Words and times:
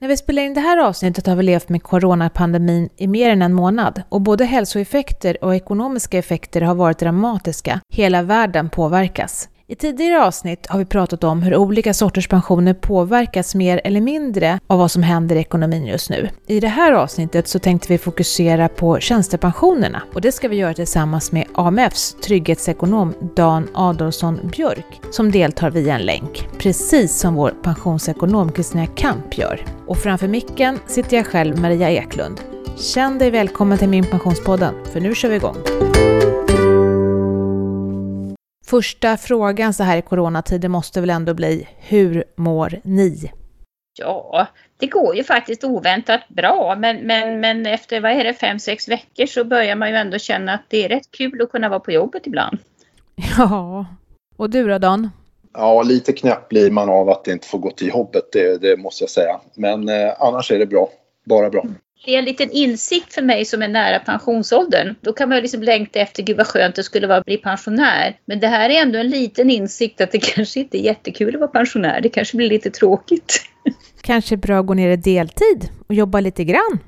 När 0.00 0.08
vi 0.08 0.16
spelar 0.16 0.42
in 0.42 0.54
det 0.54 0.60
här 0.60 0.78
avsnittet 0.78 1.26
har 1.26 1.36
vi 1.36 1.42
levt 1.42 1.68
med 1.68 1.82
coronapandemin 1.82 2.88
i 2.96 3.06
mer 3.06 3.30
än 3.30 3.42
en 3.42 3.54
månad 3.54 4.02
och 4.08 4.20
både 4.20 4.44
hälsoeffekter 4.44 5.44
och 5.44 5.54
ekonomiska 5.54 6.18
effekter 6.18 6.60
har 6.60 6.74
varit 6.74 6.98
dramatiska. 6.98 7.80
Hela 7.92 8.22
världen 8.22 8.70
påverkas. 8.70 9.48
I 9.70 9.74
tidigare 9.74 10.24
avsnitt 10.24 10.66
har 10.66 10.78
vi 10.78 10.84
pratat 10.84 11.24
om 11.24 11.42
hur 11.42 11.56
olika 11.56 11.94
sorters 11.94 12.28
pensioner 12.28 12.74
påverkas 12.74 13.54
mer 13.54 13.80
eller 13.84 14.00
mindre 14.00 14.60
av 14.66 14.78
vad 14.78 14.90
som 14.90 15.02
händer 15.02 15.36
i 15.36 15.38
ekonomin 15.38 15.86
just 15.86 16.10
nu. 16.10 16.28
I 16.46 16.60
det 16.60 16.68
här 16.68 16.92
avsnittet 16.92 17.48
så 17.48 17.58
tänkte 17.58 17.92
vi 17.92 17.98
fokusera 17.98 18.68
på 18.68 19.00
tjänstepensionerna 19.00 20.02
och 20.14 20.20
det 20.20 20.32
ska 20.32 20.48
vi 20.48 20.56
göra 20.56 20.74
tillsammans 20.74 21.32
med 21.32 21.46
AMFs 21.54 22.16
trygghetsekonom 22.22 23.14
Dan 23.36 23.68
Adolfsson 23.74 24.50
Björk 24.52 25.00
som 25.10 25.30
deltar 25.30 25.70
via 25.70 25.94
en 25.94 26.02
länk, 26.02 26.48
precis 26.58 27.18
som 27.18 27.34
vår 27.34 27.54
pensionsekonom 27.62 28.52
Kristina 28.52 28.86
Kamp 28.86 29.38
gör. 29.38 29.64
Och 29.86 29.98
framför 29.98 30.28
micken 30.28 30.78
sitter 30.86 31.16
jag 31.16 31.26
själv, 31.26 31.60
Maria 31.60 31.90
Eklund. 31.90 32.40
Känn 32.76 33.18
dig 33.18 33.30
välkommen 33.30 33.78
till 33.78 33.88
min 33.88 34.04
Pensionspodden, 34.04 34.74
för 34.92 35.00
nu 35.00 35.14
kör 35.14 35.28
vi 35.28 35.36
igång. 35.36 35.56
Första 38.68 39.16
frågan 39.16 39.74
så 39.74 39.82
här 39.82 39.96
i 39.96 40.02
coronatider 40.02 40.68
måste 40.68 41.00
väl 41.00 41.10
ändå 41.10 41.34
bli, 41.34 41.68
hur 41.78 42.24
mår 42.36 42.80
ni? 42.84 43.32
Ja, 43.98 44.46
det 44.76 44.86
går 44.86 45.16
ju 45.16 45.24
faktiskt 45.24 45.64
oväntat 45.64 46.20
bra, 46.28 46.76
men, 46.78 46.96
men, 46.96 47.40
men 47.40 47.66
efter 47.66 48.00
vad 48.00 48.12
är 48.12 48.24
det, 48.24 48.34
fem, 48.34 48.58
sex 48.58 48.88
veckor 48.88 49.26
så 49.26 49.44
börjar 49.44 49.76
man 49.76 49.90
ju 49.90 49.96
ändå 49.96 50.18
känna 50.18 50.52
att 50.54 50.62
det 50.68 50.84
är 50.84 50.88
rätt 50.88 51.10
kul 51.10 51.42
att 51.42 51.50
kunna 51.50 51.68
vara 51.68 51.80
på 51.80 51.92
jobbet 51.92 52.26
ibland. 52.26 52.58
Ja, 53.38 53.86
och 54.36 54.50
du 54.50 54.68
då 54.68 54.78
Dan? 54.78 55.10
Ja, 55.54 55.82
lite 55.82 56.12
knäpp 56.12 56.48
blir 56.48 56.70
man 56.70 56.88
av 56.88 57.08
att 57.08 57.24
det 57.24 57.32
inte 57.32 57.46
får 57.46 57.58
gå 57.58 57.70
till 57.70 57.88
jobbet, 57.88 58.32
det, 58.32 58.62
det 58.62 58.76
måste 58.76 59.02
jag 59.02 59.10
säga. 59.10 59.40
Men 59.54 59.88
eh, 59.88 60.14
annars 60.18 60.52
är 60.52 60.58
det 60.58 60.66
bra, 60.66 60.88
bara 61.24 61.50
bra. 61.50 61.64
Det 62.04 62.14
är 62.14 62.18
en 62.18 62.24
liten 62.24 62.50
insikt 62.50 63.14
för 63.14 63.22
mig 63.22 63.44
som 63.44 63.62
är 63.62 63.68
nära 63.68 63.98
pensionsåldern. 63.98 64.94
Då 65.00 65.12
kan 65.12 65.28
man 65.28 65.38
liksom 65.38 65.62
längta 65.62 65.98
efter, 65.98 66.22
gud 66.22 66.36
vad 66.36 66.46
skönt 66.46 66.74
det 66.74 66.82
skulle 66.82 67.06
vara 67.06 67.18
att 67.18 67.24
bli 67.24 67.36
pensionär. 67.36 68.16
Men 68.24 68.40
det 68.40 68.46
här 68.46 68.70
är 68.70 68.82
ändå 68.82 68.98
en 68.98 69.08
liten 69.08 69.50
insikt 69.50 70.00
att 70.00 70.12
det 70.12 70.18
kanske 70.34 70.60
inte 70.60 70.78
är 70.78 70.82
jättekul 70.82 71.34
att 71.34 71.40
vara 71.40 71.50
pensionär. 71.50 72.00
Det 72.00 72.08
kanske 72.08 72.36
blir 72.36 72.48
lite 72.48 72.70
tråkigt. 72.70 73.42
Kanske 74.00 74.36
bra 74.36 74.60
att 74.60 74.66
gå 74.66 74.74
ner 74.74 74.90
i 74.90 74.96
deltid 74.96 75.70
och 75.86 75.94
jobba 75.94 76.20
lite 76.20 76.44
grann. 76.44 76.78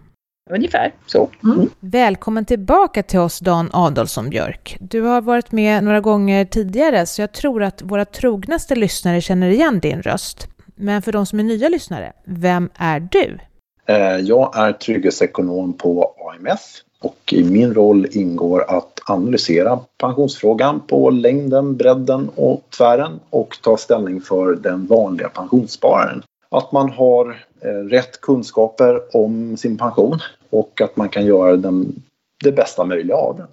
Ungefär 0.50 0.92
så. 1.06 1.30
Mm. 1.44 1.70
Välkommen 1.80 2.44
tillbaka 2.44 3.02
till 3.02 3.18
oss 3.18 3.38
Dan 3.38 3.70
Adolfsson 3.72 4.30
Björk. 4.30 4.76
Du 4.80 5.00
har 5.00 5.20
varit 5.20 5.52
med 5.52 5.84
några 5.84 6.00
gånger 6.00 6.44
tidigare 6.44 7.06
så 7.06 7.22
jag 7.22 7.32
tror 7.32 7.62
att 7.62 7.82
våra 7.82 8.04
trognaste 8.04 8.74
lyssnare 8.76 9.20
känner 9.20 9.50
igen 9.50 9.80
din 9.80 10.02
röst. 10.02 10.48
Men 10.76 11.02
för 11.02 11.12
de 11.12 11.26
som 11.26 11.38
är 11.38 11.44
nya 11.44 11.68
lyssnare, 11.68 12.12
vem 12.26 12.70
är 12.74 13.00
du? 13.00 13.38
Eh, 13.86 14.16
jag 14.16 14.56
är 14.56 14.72
trygghetsekonom 14.72 15.72
på 15.72 16.14
AMF 16.34 16.60
och 17.02 17.32
i 17.32 17.44
min 17.44 17.74
roll 17.74 18.06
ingår 18.10 18.64
att 18.68 19.00
analysera 19.06 19.78
pensionsfrågan 19.98 20.80
på 20.80 21.10
längden, 21.10 21.76
bredden 21.76 22.30
och 22.36 22.62
tvären 22.78 23.20
och 23.30 23.58
ta 23.62 23.76
ställning 23.76 24.20
för 24.20 24.54
den 24.54 24.86
vanliga 24.86 25.28
pensionsspararen. 25.28 26.22
Att 26.50 26.72
man 26.72 26.90
har 26.90 27.44
eh, 27.60 27.68
rätt 27.68 28.20
kunskaper 28.20 29.16
om 29.16 29.56
sin 29.56 29.78
pension 29.78 30.18
och 30.50 30.80
att 30.80 30.96
man 30.96 31.08
kan 31.08 31.26
göra 31.26 31.56
den, 31.56 32.02
det 32.44 32.52
bästa 32.52 32.84
möjliga 32.84 33.16
av 33.16 33.36
den. 33.36 33.46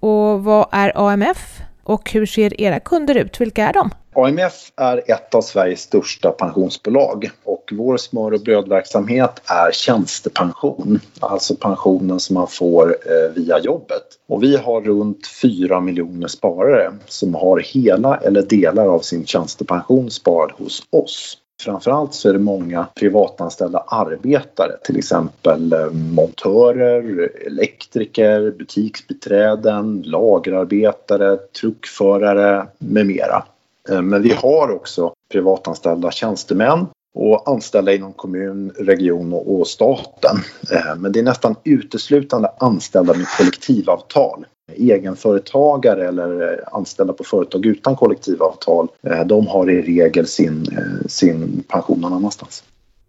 Och 0.00 0.44
vad 0.44 0.66
är 0.72 0.92
AMF? 0.94 1.60
Och 1.88 2.10
hur 2.12 2.26
ser 2.26 2.60
era 2.60 2.80
kunder 2.80 3.14
ut? 3.14 3.40
Vilka 3.40 3.68
är 3.68 3.72
de? 3.72 3.90
AMF 4.14 4.72
är 4.76 5.02
ett 5.06 5.34
av 5.34 5.42
Sveriges 5.42 5.80
största 5.80 6.30
pensionsbolag 6.30 7.30
och 7.44 7.72
vår 7.72 7.96
smör 7.96 8.32
och 8.34 8.40
brödverksamhet 8.40 9.42
är 9.44 9.72
tjänstepension, 9.72 11.00
alltså 11.20 11.56
pensionen 11.56 12.20
som 12.20 12.34
man 12.34 12.48
får 12.48 12.88
eh, 12.88 13.32
via 13.34 13.58
jobbet. 13.58 14.02
Och 14.28 14.42
vi 14.42 14.56
har 14.56 14.80
runt 14.80 15.26
4 15.26 15.80
miljoner 15.80 16.28
sparare 16.28 16.92
som 17.06 17.34
har 17.34 17.58
hela 17.58 18.16
eller 18.16 18.42
delar 18.42 18.86
av 18.86 19.00
sin 19.00 19.26
tjänstepension 19.26 20.10
sparad 20.10 20.50
hos 20.50 20.82
oss. 20.90 21.38
Framförallt 21.62 22.14
så 22.14 22.28
är 22.28 22.32
det 22.32 22.38
många 22.38 22.86
privatanställda 22.94 23.84
arbetare, 23.86 24.72
till 24.84 24.98
exempel 24.98 25.72
eh, 25.72 25.90
montörer, 25.90 27.30
elektriker, 27.46 28.50
butiksbiträden, 28.50 30.02
lagerarbetare, 30.06 31.36
truckförare 31.36 32.66
med 32.78 33.06
mera. 33.06 33.44
Eh, 33.90 34.02
men 34.02 34.22
vi 34.22 34.32
har 34.32 34.70
också 34.70 35.12
privatanställda 35.32 36.10
tjänstemän 36.10 36.86
och 37.18 37.48
anställda 37.50 37.94
inom 37.94 38.12
kommun, 38.12 38.72
region 38.78 39.32
och 39.32 39.66
staten. 39.66 40.36
Eh, 40.72 40.96
men 40.96 41.12
det 41.12 41.18
är 41.18 41.22
nästan 41.22 41.56
uteslutande 41.64 42.50
anställda 42.58 43.14
med 43.14 43.26
kollektivavtal. 43.38 44.46
Egenföretagare 44.72 46.08
eller 46.08 46.60
anställda 46.76 47.12
på 47.12 47.24
företag 47.24 47.66
utan 47.66 47.96
kollektivavtal, 47.96 48.88
eh, 49.02 49.24
de 49.26 49.46
har 49.46 49.70
i 49.70 49.82
regel 49.82 50.26
sin, 50.26 50.66
sin 51.06 51.64
pension 51.68 52.00
någon 52.00 52.12
annanstans. 52.12 52.64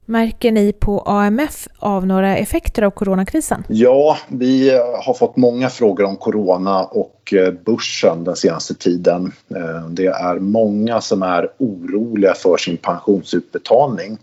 Märker 0.05 0.51
ni 0.51 0.73
på 0.73 0.99
AMF 0.99 1.67
av 1.79 2.07
några 2.07 2.37
effekter 2.37 2.81
av 2.81 2.91
coronakrisen? 2.91 3.63
Ja, 3.67 4.17
vi 4.27 4.71
har 5.05 5.13
fått 5.13 5.37
många 5.37 5.69
frågor 5.69 6.05
om 6.05 6.15
corona 6.15 6.85
och 6.85 7.19
och 7.34 7.53
börsen 7.66 8.23
den 8.23 8.35
senaste 8.35 8.73
tiden. 8.73 9.31
Eh, 9.56 9.88
det 9.90 10.06
är 10.06 10.40
många 10.40 11.01
som 11.01 11.23
är 11.23 11.50
oroliga 11.57 12.34
för 12.34 12.57
sin 12.57 12.78
pensionsutbetalning. 12.78 14.17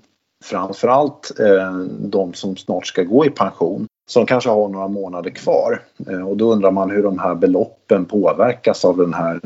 Framförallt 0.44 1.40
eh, 1.40 1.78
de 2.00 2.34
som 2.34 2.56
snart 2.56 2.86
ska 2.86 3.02
gå 3.02 3.26
i 3.26 3.30
pension 3.30 3.86
som 4.10 4.26
kanske 4.26 4.50
har 4.50 4.68
några 4.68 4.88
månader 4.88 5.30
kvar. 5.30 5.82
Och 6.26 6.36
då 6.36 6.52
undrar 6.52 6.70
man 6.70 6.90
hur 6.90 7.02
de 7.02 7.18
här 7.18 7.34
beloppen 7.34 8.04
påverkas 8.04 8.84
av 8.84 8.96
den 8.96 9.14
här 9.14 9.40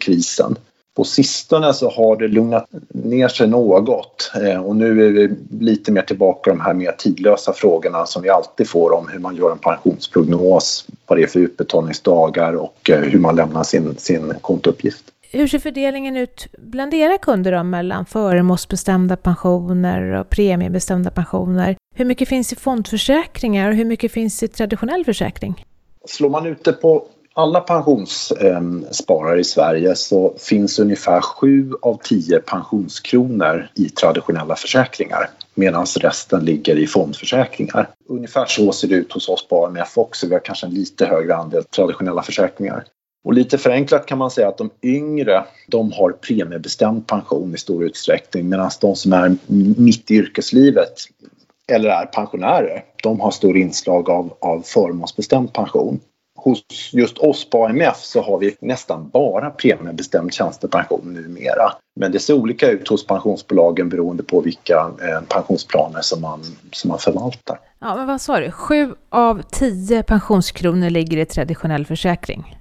krisen. 0.00 0.56
På 0.96 1.04
sistone 1.04 1.72
så 1.72 1.90
har 1.90 2.16
det 2.16 2.28
lugnat 2.28 2.66
ner 2.88 3.28
sig 3.28 3.48
något 3.48 4.32
eh, 4.42 4.64
och 4.64 4.76
nu 4.76 5.06
är 5.06 5.10
vi 5.10 5.36
lite 5.60 5.92
mer 5.92 6.02
tillbaka 6.02 6.50
de 6.50 6.60
här 6.60 6.74
mer 6.74 6.92
tidlösa 6.92 7.52
frågorna 7.52 8.06
som 8.06 8.22
vi 8.22 8.28
alltid 8.28 8.68
får 8.68 8.94
om 8.94 9.08
hur 9.08 9.18
man 9.18 9.36
gör 9.36 9.52
en 9.52 9.58
pensionsprognos, 9.58 10.86
vad 11.06 11.18
det 11.18 11.22
är 11.22 11.26
för 11.26 11.40
utbetalningsdagar 11.40 12.52
och 12.52 12.90
eh, 12.90 13.00
hur 13.00 13.18
man 13.18 13.36
lämnar 13.36 13.62
sin, 13.62 13.96
sin 13.98 14.34
kontouppgift. 14.40 15.04
Hur 15.30 15.46
ser 15.46 15.58
fördelningen 15.58 16.16
ut 16.16 16.46
bland 16.58 16.94
era 16.94 17.18
kunder 17.18 17.52
då, 17.52 17.62
mellan 17.62 18.06
förmånsbestämda 18.06 19.16
pensioner 19.16 20.12
och 20.12 20.30
premiebestämda 20.30 21.10
pensioner? 21.10 21.76
Hur 21.94 22.04
mycket 22.04 22.28
finns 22.28 22.52
i 22.52 22.56
fondförsäkringar 22.56 23.68
och 23.68 23.74
hur 23.74 23.84
mycket 23.84 24.12
finns 24.12 24.42
i 24.42 24.48
traditionell 24.48 25.04
försäkring? 25.04 25.64
Slår 26.04 26.30
man 26.30 26.46
ut 26.46 26.64
det 26.64 26.72
på 26.72 27.06
alla 27.36 27.60
pensionssparare 27.60 29.40
i 29.40 29.44
Sverige 29.44 29.96
så 29.96 30.34
finns 30.38 30.78
ungefär 30.78 31.20
7 31.20 31.72
av 31.82 32.00
10 32.02 32.40
pensionskronor 32.40 33.68
i 33.74 33.88
traditionella 33.88 34.56
försäkringar 34.56 35.30
medan 35.54 35.86
resten 36.00 36.44
ligger 36.44 36.78
i 36.78 36.86
fondförsäkringar. 36.86 37.88
Ungefär 38.08 38.46
så 38.46 38.72
ser 38.72 38.88
det 38.88 38.94
ut 38.94 39.12
hos 39.12 39.28
oss 39.28 39.48
på 39.48 39.66
AMF 39.66 39.98
också. 39.98 40.26
Vi 40.26 40.32
har 40.32 40.40
kanske 40.40 40.66
en 40.66 40.74
lite 40.74 41.06
högre 41.06 41.36
andel 41.36 41.64
traditionella 41.64 42.22
försäkringar. 42.22 42.84
Och 43.24 43.34
lite 43.34 43.58
förenklat 43.58 44.06
kan 44.06 44.18
man 44.18 44.30
säga 44.30 44.48
att 44.48 44.58
de 44.58 44.70
yngre 44.82 45.44
de 45.68 45.92
har 45.92 46.12
premiebestämd 46.12 47.06
pension 47.06 47.54
i 47.54 47.58
stor 47.58 47.84
utsträckning 47.84 48.48
medan 48.48 48.70
de 48.80 48.96
som 48.96 49.12
är 49.12 49.36
mitt 49.80 50.10
i 50.10 50.14
yrkeslivet 50.14 50.92
eller 51.68 51.88
är 51.88 52.06
pensionärer, 52.06 52.84
de 53.02 53.20
har 53.20 53.30
stor 53.30 53.56
inslag 53.56 54.10
av, 54.10 54.36
av 54.40 54.62
förmånsbestämd 54.62 55.52
pension 55.52 56.00
hos 56.46 56.64
just 56.92 57.18
oss 57.18 57.50
på 57.50 57.66
AMF 57.66 57.96
så 57.96 58.22
har 58.22 58.38
vi 58.38 58.56
nästan 58.60 59.08
bara 59.08 59.50
premiebestämd 59.50 60.32
tjänstepension 60.32 61.14
numera. 61.14 61.72
Men 62.00 62.12
det 62.12 62.18
ser 62.18 62.34
olika 62.34 62.70
ut 62.70 62.88
hos 62.88 63.06
pensionsbolagen 63.06 63.88
beroende 63.88 64.22
på 64.22 64.40
vilka 64.40 64.90
eh, 65.02 65.20
pensionsplaner 65.28 66.00
som 66.00 66.20
man, 66.20 66.42
som 66.72 66.88
man 66.88 66.98
förvaltar. 66.98 67.58
Ja, 67.80 67.96
men 67.96 68.06
vad 68.06 68.20
sa 68.20 68.40
du? 68.40 68.50
Sju 68.50 68.94
av 69.08 69.42
tio 69.42 70.02
pensionskronor 70.02 70.90
ligger 70.90 71.16
i 71.16 71.26
traditionell 71.26 71.86
försäkring? 71.86 72.56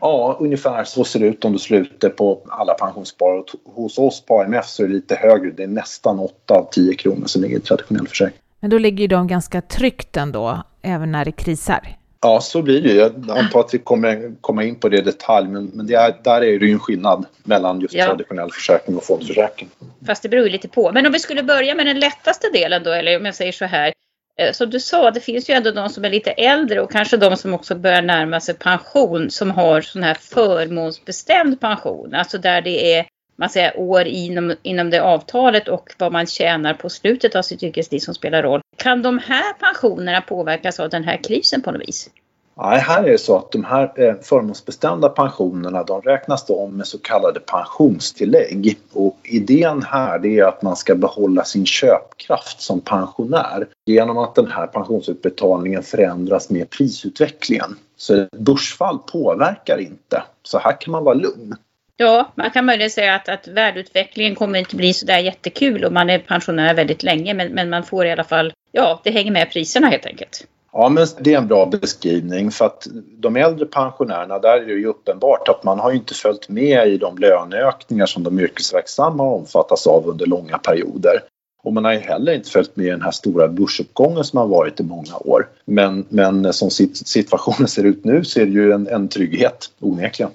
Ja, 0.00 0.36
ungefär 0.40 0.84
så 0.84 1.04
ser 1.04 1.20
det 1.20 1.26
ut 1.26 1.44
om 1.44 1.52
du 1.52 1.58
slutar 1.58 2.08
på 2.08 2.40
alla 2.48 2.74
pensionssparare. 2.74 3.44
Hos 3.64 3.98
oss 3.98 4.26
på 4.26 4.40
AMF 4.42 4.66
så 4.66 4.82
är 4.82 4.88
det 4.88 4.94
lite 4.94 5.14
högre. 5.14 5.50
Det 5.50 5.62
är 5.62 5.66
nästan 5.66 6.18
8 6.18 6.54
av 6.54 6.68
10 6.72 6.94
kronor 6.94 7.26
som 7.26 7.42
ligger 7.42 7.56
i 7.56 7.60
traditionell 7.60 8.08
försäkring. 8.08 8.40
Men 8.60 8.70
då 8.70 8.78
ligger 8.78 9.08
de 9.08 9.26
ganska 9.26 9.62
tryggt 9.62 10.16
ändå, 10.16 10.62
även 10.82 11.12
när 11.12 11.24
det 11.24 11.32
krisar? 11.32 12.01
Ja, 12.22 12.40
så 12.40 12.62
blir 12.62 12.80
det 12.80 12.92
Jag 12.92 13.30
antar 13.30 13.60
att 13.60 13.74
vi 13.74 13.78
kommer 13.78 14.32
komma 14.40 14.64
in 14.64 14.80
på 14.80 14.88
det 14.88 14.98
i 14.98 15.00
detalj, 15.00 15.48
men, 15.48 15.64
men 15.64 15.86
det 15.86 15.94
är, 15.94 16.14
där 16.24 16.42
är 16.42 16.58
det 16.58 16.66
ju 16.66 16.72
en 16.72 16.78
skillnad 16.78 17.26
mellan 17.44 17.80
just 17.80 17.94
ja. 17.94 18.06
traditionell 18.06 18.50
försäkring 18.52 18.96
och 18.96 19.04
fondförsäkring. 19.04 19.68
Fast 20.06 20.22
det 20.22 20.28
beror 20.28 20.44
ju 20.44 20.50
lite 20.50 20.68
på. 20.68 20.92
Men 20.92 21.06
om 21.06 21.12
vi 21.12 21.18
skulle 21.18 21.42
börja 21.42 21.74
med 21.74 21.86
den 21.86 22.00
lättaste 22.00 22.48
delen 22.52 22.82
då, 22.82 22.92
eller 22.92 23.16
om 23.16 23.24
jag 23.24 23.34
säger 23.34 23.52
så 23.52 23.64
här. 23.64 23.92
Eh, 24.38 24.52
som 24.52 24.70
du 24.70 24.80
sa, 24.80 25.10
det 25.10 25.20
finns 25.20 25.50
ju 25.50 25.54
ändå 25.54 25.70
de 25.70 25.88
som 25.88 26.04
är 26.04 26.10
lite 26.10 26.30
äldre 26.30 26.80
och 26.80 26.92
kanske 26.92 27.16
de 27.16 27.36
som 27.36 27.54
också 27.54 27.74
börjar 27.74 28.02
närma 28.02 28.40
sig 28.40 28.54
pension 28.54 29.30
som 29.30 29.50
har 29.50 29.80
sån 29.80 30.02
här 30.02 30.14
förmånsbestämd 30.14 31.60
pension. 31.60 32.14
Alltså 32.14 32.38
där 32.38 32.62
det 32.62 32.94
är 32.94 33.06
man 33.42 33.50
säger, 33.50 33.78
år 33.78 34.06
inom, 34.06 34.54
inom 34.62 34.90
det 34.90 35.02
avtalet 35.02 35.68
och 35.68 35.94
vad 35.98 36.12
man 36.12 36.26
tjänar 36.26 36.74
på 36.74 36.90
slutet 36.90 37.34
av 37.36 37.42
sitt 37.42 37.62
yrkesliv 37.62 37.98
som 37.98 38.14
spelar 38.14 38.42
roll. 38.42 38.60
Kan 38.76 39.02
de 39.02 39.18
här 39.18 39.52
pensionerna 39.52 40.20
påverkas 40.20 40.80
av 40.80 40.90
den 40.90 41.04
här 41.04 41.20
krisen 41.24 41.62
på 41.62 41.70
något 41.70 41.88
vis? 41.88 42.10
Nej, 42.54 42.78
här 42.78 43.04
är 43.04 43.12
det 43.12 43.18
så 43.18 43.36
att 43.36 43.52
de 43.52 43.64
här 43.64 43.92
eh, 43.96 44.14
förmånsbestämda 44.22 45.08
pensionerna 45.08 45.82
de 45.82 46.02
räknas 46.02 46.46
då 46.46 46.56
om 46.56 46.76
med 46.76 46.86
så 46.86 46.98
kallade 46.98 47.40
pensionstillägg. 47.40 48.78
Och 48.92 49.18
idén 49.22 49.82
här 49.82 50.26
är 50.26 50.44
att 50.44 50.62
man 50.62 50.76
ska 50.76 50.94
behålla 50.94 51.44
sin 51.44 51.66
köpkraft 51.66 52.60
som 52.60 52.80
pensionär 52.80 53.66
genom 53.86 54.18
att 54.18 54.34
den 54.34 54.50
här 54.50 54.66
pensionsutbetalningen 54.66 55.82
förändras 55.82 56.50
med 56.50 56.70
prisutvecklingen. 56.70 57.76
Så 57.96 58.22
ett 58.22 58.30
börsfall 58.30 58.98
påverkar 58.98 59.78
inte. 59.78 60.22
Så 60.42 60.58
här 60.58 60.80
kan 60.80 60.92
man 60.92 61.04
vara 61.04 61.14
lugn. 61.14 61.56
Ja, 62.02 62.32
man 62.34 62.50
kan 62.50 62.64
möjligen 62.66 62.90
säga 62.90 63.14
att, 63.14 63.28
att 63.28 63.48
värdeutvecklingen 63.48 64.34
kommer 64.34 64.58
inte 64.58 64.76
bli 64.76 64.92
så 64.92 65.06
där 65.06 65.18
jättekul 65.18 65.84
om 65.84 65.94
man 65.94 66.10
är 66.10 66.18
pensionär 66.18 66.74
väldigt 66.74 67.02
länge 67.02 67.34
men, 67.34 67.48
men 67.52 67.70
man 67.70 67.84
får 67.84 68.06
i 68.06 68.12
alla 68.12 68.24
fall, 68.24 68.52
ja 68.72 69.00
det 69.04 69.10
hänger 69.10 69.32
med 69.32 69.50
priserna 69.50 69.86
helt 69.86 70.06
enkelt. 70.06 70.46
Ja, 70.72 70.88
men 70.88 71.06
det 71.20 71.34
är 71.34 71.38
en 71.38 71.46
bra 71.46 71.66
beskrivning 71.66 72.50
för 72.50 72.64
att 72.64 72.86
de 73.16 73.36
äldre 73.36 73.66
pensionärerna, 73.66 74.38
där 74.38 74.56
är 74.58 74.66
det 74.66 74.72
ju 74.72 74.86
uppenbart 74.86 75.48
att 75.48 75.64
man 75.64 75.78
har 75.78 75.92
inte 75.92 76.14
följt 76.14 76.48
med 76.48 76.88
i 76.88 76.98
de 76.98 77.18
löneökningar 77.18 78.06
som 78.06 78.22
de 78.22 78.40
yrkesverksamma 78.40 79.22
omfattas 79.22 79.86
av 79.86 80.08
under 80.08 80.26
långa 80.26 80.58
perioder. 80.58 81.22
Och 81.64 81.72
man 81.72 81.84
har 81.84 81.92
ju 81.92 81.98
heller 81.98 82.34
inte 82.34 82.50
följt 82.50 82.76
med 82.76 82.86
i 82.86 82.90
den 82.90 83.02
här 83.02 83.10
stora 83.10 83.48
börsuppgången 83.48 84.24
som 84.24 84.38
har 84.38 84.46
varit 84.46 84.80
i 84.80 84.82
många 84.82 85.16
år. 85.16 85.48
Men, 85.64 86.06
men 86.08 86.52
som 86.52 86.70
situationen 86.70 87.68
ser 87.68 87.84
ut 87.84 88.04
nu 88.04 88.24
så 88.24 88.40
är 88.40 88.46
det 88.46 88.52
ju 88.52 88.72
en, 88.72 88.86
en 88.86 89.08
trygghet, 89.08 89.70
onekligen. 89.80 90.30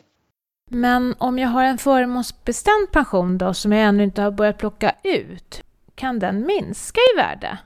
Men 0.69 1.15
om 1.17 1.39
jag 1.39 1.49
har 1.49 1.63
en 1.63 1.77
förmånsbestämd 1.77 2.91
pension 2.91 3.37
då 3.37 3.53
som 3.53 3.71
jag 3.71 3.83
ännu 3.83 4.03
inte 4.03 4.21
har 4.21 4.31
börjat 4.31 4.57
plocka 4.57 4.95
ut, 5.03 5.63
kan 5.95 6.19
den 6.19 6.45
minska 6.45 6.99
i 7.13 7.17
värde? 7.17 7.57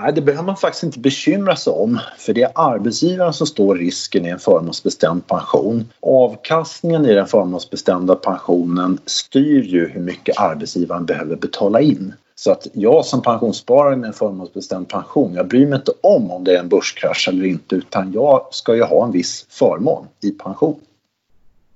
Nej, 0.00 0.12
det 0.12 0.20
behöver 0.20 0.44
man 0.44 0.56
faktiskt 0.56 0.84
inte 0.84 0.98
bekymra 0.98 1.56
sig 1.56 1.72
om 1.72 2.00
för 2.18 2.32
det 2.32 2.42
är 2.42 2.52
arbetsgivaren 2.54 3.32
som 3.32 3.46
står 3.46 3.74
risken 3.76 4.26
i 4.26 4.28
en 4.28 4.38
förmånsbestämd 4.38 5.26
pension. 5.26 5.88
Avkastningen 6.00 7.06
i 7.06 7.14
den 7.14 7.26
förmånsbestämda 7.26 8.14
pensionen 8.14 8.98
styr 9.06 9.62
ju 9.62 9.88
hur 9.88 10.00
mycket 10.00 10.40
arbetsgivaren 10.40 11.06
behöver 11.06 11.36
betala 11.36 11.80
in. 11.80 12.14
Så 12.34 12.52
att 12.52 12.66
jag 12.72 13.04
som 13.04 13.22
pensionssparare 13.22 13.96
med 13.96 14.08
en 14.08 14.12
förmånsbestämd 14.12 14.88
pension, 14.88 15.34
jag 15.34 15.48
bryr 15.48 15.66
mig 15.66 15.76
inte 15.76 15.92
om 16.00 16.30
om 16.30 16.44
det 16.44 16.56
är 16.56 16.60
en 16.60 16.68
börskrasch 16.68 17.28
eller 17.28 17.44
inte 17.44 17.74
utan 17.74 18.12
jag 18.12 18.46
ska 18.50 18.74
ju 18.74 18.82
ha 18.82 19.04
en 19.04 19.12
viss 19.12 19.46
förmån 19.48 20.06
i 20.22 20.30
pension. 20.30 20.80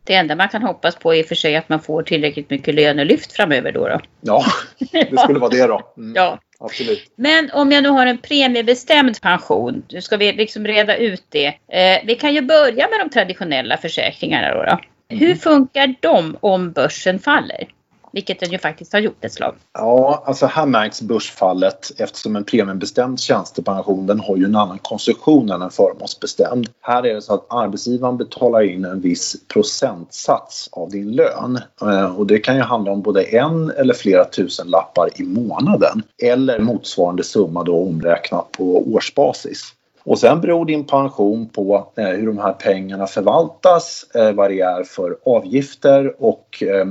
Det 0.08 0.14
enda 0.14 0.36
man 0.36 0.48
kan 0.48 0.62
hoppas 0.62 0.96
på 0.96 1.14
är 1.14 1.22
för 1.22 1.34
sig 1.34 1.56
att 1.56 1.68
man 1.68 1.80
får 1.80 2.02
tillräckligt 2.02 2.50
mycket 2.50 2.74
lönelyft 2.74 3.32
framöver 3.32 3.72
då. 3.72 3.88
då. 3.88 4.00
Ja, 4.20 4.44
det 4.90 5.18
skulle 5.18 5.38
vara 5.38 5.50
det 5.50 5.66
då. 5.66 5.82
Mm. 5.98 6.12
Ja. 6.16 6.38
Absolut. 6.60 7.12
Men 7.16 7.50
om 7.52 7.72
jag 7.72 7.82
nu 7.82 7.88
har 7.88 8.06
en 8.06 8.18
premiebestämd 8.18 9.20
pension, 9.20 9.82
nu 9.90 10.00
ska 10.00 10.16
vi 10.16 10.32
liksom 10.32 10.66
reda 10.66 10.96
ut 10.96 11.24
det. 11.28 11.46
Eh, 11.46 12.04
vi 12.04 12.14
kan 12.14 12.34
ju 12.34 12.40
börja 12.40 12.88
med 12.88 13.00
de 13.00 13.10
traditionella 13.10 13.76
försäkringarna 13.76 14.54
då. 14.54 14.62
då. 14.62 14.78
Mm. 15.08 15.26
Hur 15.26 15.34
funkar 15.34 15.94
de 16.00 16.36
om 16.40 16.72
börsen 16.72 17.18
faller? 17.18 17.68
Vilket 18.12 18.40
den 18.40 18.50
ju 18.50 18.58
faktiskt 18.58 18.92
har 18.92 19.00
gjort 19.00 19.24
ett 19.24 19.32
slag. 19.32 19.54
Ja, 19.72 20.22
alltså 20.26 20.46
här 20.46 20.66
märks 20.66 21.02
börsfallet 21.02 21.92
eftersom 21.96 22.36
en 22.36 22.44
premiebestämd 22.44 23.20
tjänstepension 23.20 24.06
den 24.06 24.20
har 24.20 24.36
ju 24.36 24.44
en 24.44 24.56
annan 24.56 24.78
konstruktion 24.78 25.50
än 25.50 25.62
en 25.62 25.70
förmånsbestämd. 25.70 26.68
Här 26.80 27.06
är 27.06 27.14
det 27.14 27.22
så 27.22 27.34
att 27.34 27.46
arbetsgivaren 27.48 28.16
betalar 28.16 28.62
in 28.62 28.84
en 28.84 29.00
viss 29.00 29.36
procentsats 29.48 30.68
av 30.72 30.90
din 30.90 31.12
lön 31.12 31.60
eh, 31.82 32.16
och 32.16 32.26
det 32.26 32.38
kan 32.38 32.56
ju 32.56 32.62
handla 32.62 32.92
om 32.92 33.02
både 33.02 33.22
en 33.22 33.70
eller 33.70 33.94
flera 33.94 34.24
tusen 34.24 34.66
lappar 34.66 35.08
i 35.20 35.22
månaden 35.22 36.02
eller 36.22 36.58
motsvarande 36.58 37.24
summa 37.24 37.64
då 37.64 37.82
omräknat 37.82 38.52
på 38.52 38.92
årsbasis. 38.94 39.74
Och 40.08 40.18
sen 40.18 40.40
beror 40.40 40.64
din 40.64 40.84
pension 40.84 41.48
på 41.48 41.92
eh, 41.96 42.08
hur 42.08 42.26
de 42.26 42.38
här 42.38 42.52
pengarna 42.52 43.06
förvaltas, 43.06 44.06
eh, 44.14 44.32
vad 44.32 44.50
det 44.50 44.60
är 44.60 44.84
för 44.84 45.16
avgifter 45.24 46.22
och 46.22 46.62
eh, 46.62 46.86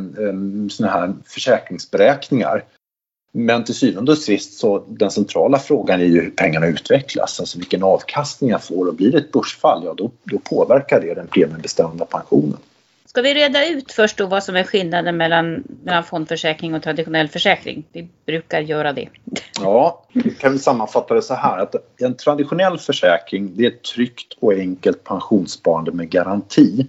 såna 0.69 0.89
här 0.89 1.13
försäkringsberäkningar. 1.25 2.63
Men 3.31 3.63
till 3.63 3.75
syvende 3.75 4.11
och 4.11 4.17
sist 4.17 4.59
så 4.59 4.83
den 4.87 5.11
centrala 5.11 5.59
frågan 5.59 6.01
är 6.01 6.05
ju 6.05 6.21
hur 6.21 6.29
pengarna 6.29 6.67
utvecklas, 6.67 7.39
alltså 7.39 7.57
vilken 7.57 7.83
avkastning 7.83 8.49
jag 8.49 8.63
får 8.63 8.87
och 8.87 8.95
blir 8.95 9.11
det 9.11 9.17
ett 9.17 9.31
börsfall, 9.31 9.81
ja 9.85 9.93
då, 9.93 10.11
då 10.23 10.39
påverkar 10.39 11.01
det 11.01 11.13
den 11.13 11.27
premiebestämda 11.27 12.05
pensionen. 12.05 12.57
Ska 13.17 13.21
vi 13.21 13.33
reda 13.33 13.67
ut 13.67 13.91
först 13.91 14.17
då 14.17 14.25
vad 14.25 14.43
som 14.43 14.55
är 14.55 14.63
skillnaden 14.63 15.17
mellan, 15.17 15.63
mellan 15.83 16.03
fondförsäkring 16.03 16.75
och 16.75 16.83
traditionell 16.83 17.27
försäkring? 17.27 17.85
Vi 17.91 18.09
brukar 18.25 18.61
göra 18.61 18.93
det. 18.93 19.09
Ja, 19.59 20.05
vi 20.13 20.29
kan 20.29 20.51
vi 20.51 20.59
sammanfatta 20.59 21.13
det 21.13 21.21
så 21.21 21.33
här 21.33 21.57
att 21.57 21.75
en 22.01 22.15
traditionell 22.15 22.79
försäkring 22.79 23.51
det 23.55 23.65
är 23.65 23.67
ett 23.67 23.83
tryggt 23.83 24.33
och 24.39 24.53
enkelt 24.53 25.03
pensionssparande 25.03 25.91
med 25.91 26.09
garanti 26.09 26.87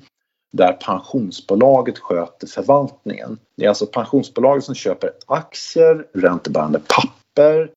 där 0.53 0.73
pensionsbolaget 0.73 1.99
sköter 1.99 2.47
förvaltningen. 2.47 3.39
Det 3.57 3.65
är 3.65 3.69
alltså 3.69 3.87
pensionsbolaget 3.87 4.65
som 4.65 4.75
köper 4.75 5.11
aktier, 5.27 6.07
räntebärande 6.15 6.81
papper 6.89 7.71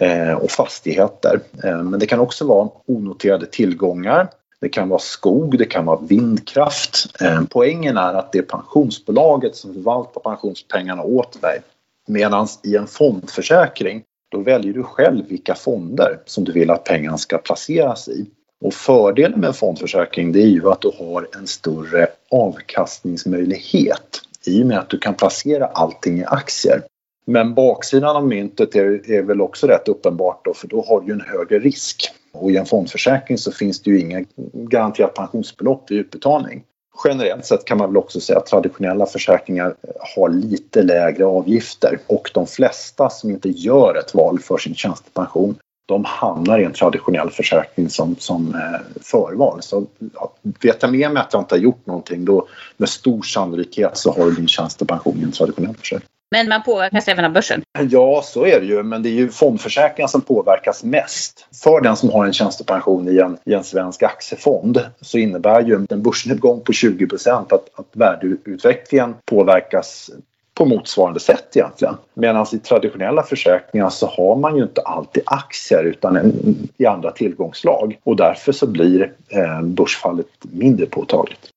eh, 0.00 0.34
och 0.34 0.50
fastigheter. 0.50 1.40
Eh, 1.64 1.82
men 1.82 2.00
det 2.00 2.06
kan 2.06 2.20
också 2.20 2.46
vara 2.46 2.68
onoterade 2.86 3.46
tillgångar 3.46 4.28
det 4.64 4.68
kan 4.68 4.88
vara 4.88 5.00
skog, 5.00 5.58
det 5.58 5.64
kan 5.64 5.84
vara 5.84 6.00
vindkraft. 6.00 7.06
Eh, 7.20 7.42
poängen 7.50 7.96
är 7.96 8.14
att 8.14 8.32
det 8.32 8.38
är 8.38 8.42
pensionsbolaget 8.42 9.56
som 9.56 9.74
förvaltar 9.74 10.20
pensionspengarna 10.20 11.02
åt 11.02 11.42
dig. 11.42 11.60
Medan 12.06 12.46
i 12.62 12.76
en 12.76 12.86
fondförsäkring, 12.86 14.02
då 14.30 14.38
väljer 14.38 14.72
du 14.72 14.82
själv 14.82 15.28
vilka 15.28 15.54
fonder 15.54 16.20
som 16.26 16.44
du 16.44 16.52
vill 16.52 16.70
att 16.70 16.84
pengarna 16.84 17.18
ska 17.18 17.38
placeras 17.38 18.08
i. 18.08 18.26
Och 18.64 18.74
fördelen 18.74 19.40
med 19.40 19.48
en 19.48 19.54
fondförsäkring 19.54 20.32
det 20.32 20.42
är 20.42 20.48
ju 20.48 20.70
att 20.70 20.80
du 20.80 20.90
har 20.98 21.28
en 21.36 21.46
större 21.46 22.06
avkastningsmöjlighet 22.30 24.20
i 24.46 24.62
och 24.62 24.66
med 24.66 24.78
att 24.78 24.90
du 24.90 24.98
kan 24.98 25.14
placera 25.14 25.66
allting 25.66 26.18
i 26.18 26.24
aktier. 26.24 26.82
Men 27.24 27.54
baksidan 27.54 28.16
av 28.16 28.26
myntet 28.26 28.74
är, 28.74 29.10
är 29.10 29.22
väl 29.22 29.40
också 29.40 29.66
rätt 29.66 29.88
uppenbart 29.88 30.44
då 30.44 30.54
för 30.54 30.68
då 30.68 30.84
har 30.88 31.00
du 31.00 31.06
ju 31.06 31.12
en 31.12 31.20
högre 31.20 31.58
risk. 31.58 32.10
Och 32.32 32.50
i 32.50 32.56
en 32.56 32.66
fondförsäkring 32.66 33.38
så 33.38 33.52
finns 33.52 33.82
det 33.82 33.90
ju 33.90 34.00
ingen 34.00 34.26
garanterat 34.52 35.14
pensionsbelopp 35.14 35.90
vid 35.90 35.98
utbetalning. 35.98 36.62
Generellt 37.04 37.46
sett 37.46 37.64
kan 37.64 37.78
man 37.78 37.88
väl 37.88 37.96
också 37.96 38.20
säga 38.20 38.38
att 38.38 38.46
traditionella 38.46 39.06
försäkringar 39.06 39.74
har 40.14 40.28
lite 40.28 40.82
lägre 40.82 41.24
avgifter 41.24 41.98
och 42.06 42.30
de 42.34 42.46
flesta 42.46 43.10
som 43.10 43.30
inte 43.30 43.48
gör 43.48 43.94
ett 43.94 44.14
val 44.14 44.38
för 44.38 44.58
sin 44.58 44.74
tjänstepension 44.74 45.54
de 45.86 46.04
hamnar 46.04 46.58
i 46.58 46.64
en 46.64 46.72
traditionell 46.72 47.30
försäkring 47.30 47.90
som, 47.90 48.16
som 48.18 48.54
eh, 48.54 49.00
förval. 49.02 49.62
Så 49.62 49.86
ja, 50.14 50.32
vet 50.42 50.82
jag 50.82 50.92
med 50.92 51.10
mig 51.12 51.20
att 51.20 51.32
jag 51.32 51.42
inte 51.42 51.54
har 51.54 51.60
gjort 51.60 51.86
någonting 51.86 52.24
då 52.24 52.48
med 52.76 52.88
stor 52.88 53.22
sannolikhet 53.22 53.96
så 53.96 54.12
har 54.12 54.24
du 54.24 54.30
din 54.30 54.48
tjänstepension 54.48 55.18
i 55.20 55.22
en 55.22 55.32
traditionell 55.32 55.76
försäkring. 55.76 56.08
Men 56.30 56.48
man 56.48 56.62
påverkas 56.62 57.08
även 57.08 57.24
av 57.24 57.32
börsen? 57.32 57.62
Ja, 57.90 58.22
så 58.24 58.46
är 58.46 58.60
det 58.60 58.66
ju. 58.66 58.82
Men 58.82 59.02
det 59.02 59.08
är 59.08 59.12
ju 59.12 59.28
fondförsäkringar 59.28 60.08
som 60.08 60.20
påverkas 60.20 60.84
mest. 60.84 61.46
För 61.62 61.80
den 61.80 61.96
som 61.96 62.10
har 62.10 62.26
en 62.26 62.32
tjänstepension 62.32 63.08
i 63.08 63.18
en, 63.18 63.38
i 63.44 63.54
en 63.54 63.64
svensk 63.64 64.02
aktiefond 64.02 64.80
så 65.00 65.18
innebär 65.18 65.60
ju 65.60 65.86
en 65.90 66.02
börsnedgång 66.02 66.60
på 66.60 66.72
20 66.72 67.08
att, 67.26 67.52
att 67.52 67.68
värdeutvecklingen 67.92 69.14
påverkas 69.24 70.10
på 70.54 70.64
motsvarande 70.64 71.20
sätt 71.20 71.56
egentligen. 71.56 71.94
Medan 72.14 72.46
i 72.52 72.58
traditionella 72.58 73.22
försäkringar 73.22 73.90
så 73.90 74.06
har 74.06 74.36
man 74.36 74.56
ju 74.56 74.62
inte 74.62 74.80
alltid 74.80 75.22
aktier 75.26 75.84
utan 75.84 76.16
en, 76.16 76.32
i 76.76 76.86
andra 76.86 77.10
tillgångslag 77.10 77.98
och 78.04 78.16
därför 78.16 78.52
så 78.52 78.66
blir 78.66 79.12
eh, 79.28 79.62
börsfallet 79.62 80.26
mindre 80.40 80.86
påtagligt. 80.86 81.50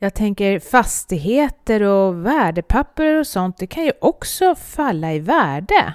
Jag 0.00 0.14
tänker 0.14 0.58
fastigheter 0.58 1.82
och 1.82 2.26
värdepapper 2.26 3.18
och 3.18 3.26
sånt, 3.26 3.58
det 3.58 3.66
kan 3.66 3.84
ju 3.84 3.92
också 4.00 4.54
falla 4.54 5.14
i 5.14 5.18
värde. 5.18 5.94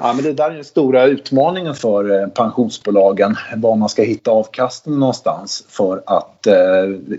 Ja, 0.00 0.12
men 0.12 0.24
det 0.24 0.32
där 0.32 0.50
är 0.50 0.54
den 0.54 0.64
stora 0.64 1.04
utmaningen 1.04 1.74
för 1.74 2.20
eh, 2.20 2.28
pensionsbolagen, 2.28 3.36
var 3.56 3.76
man 3.76 3.88
ska 3.88 4.02
hitta 4.02 4.30
avkastningen 4.30 5.00
någonstans. 5.00 5.64
För 5.68 6.02
att 6.06 6.46
eh, 6.46 6.54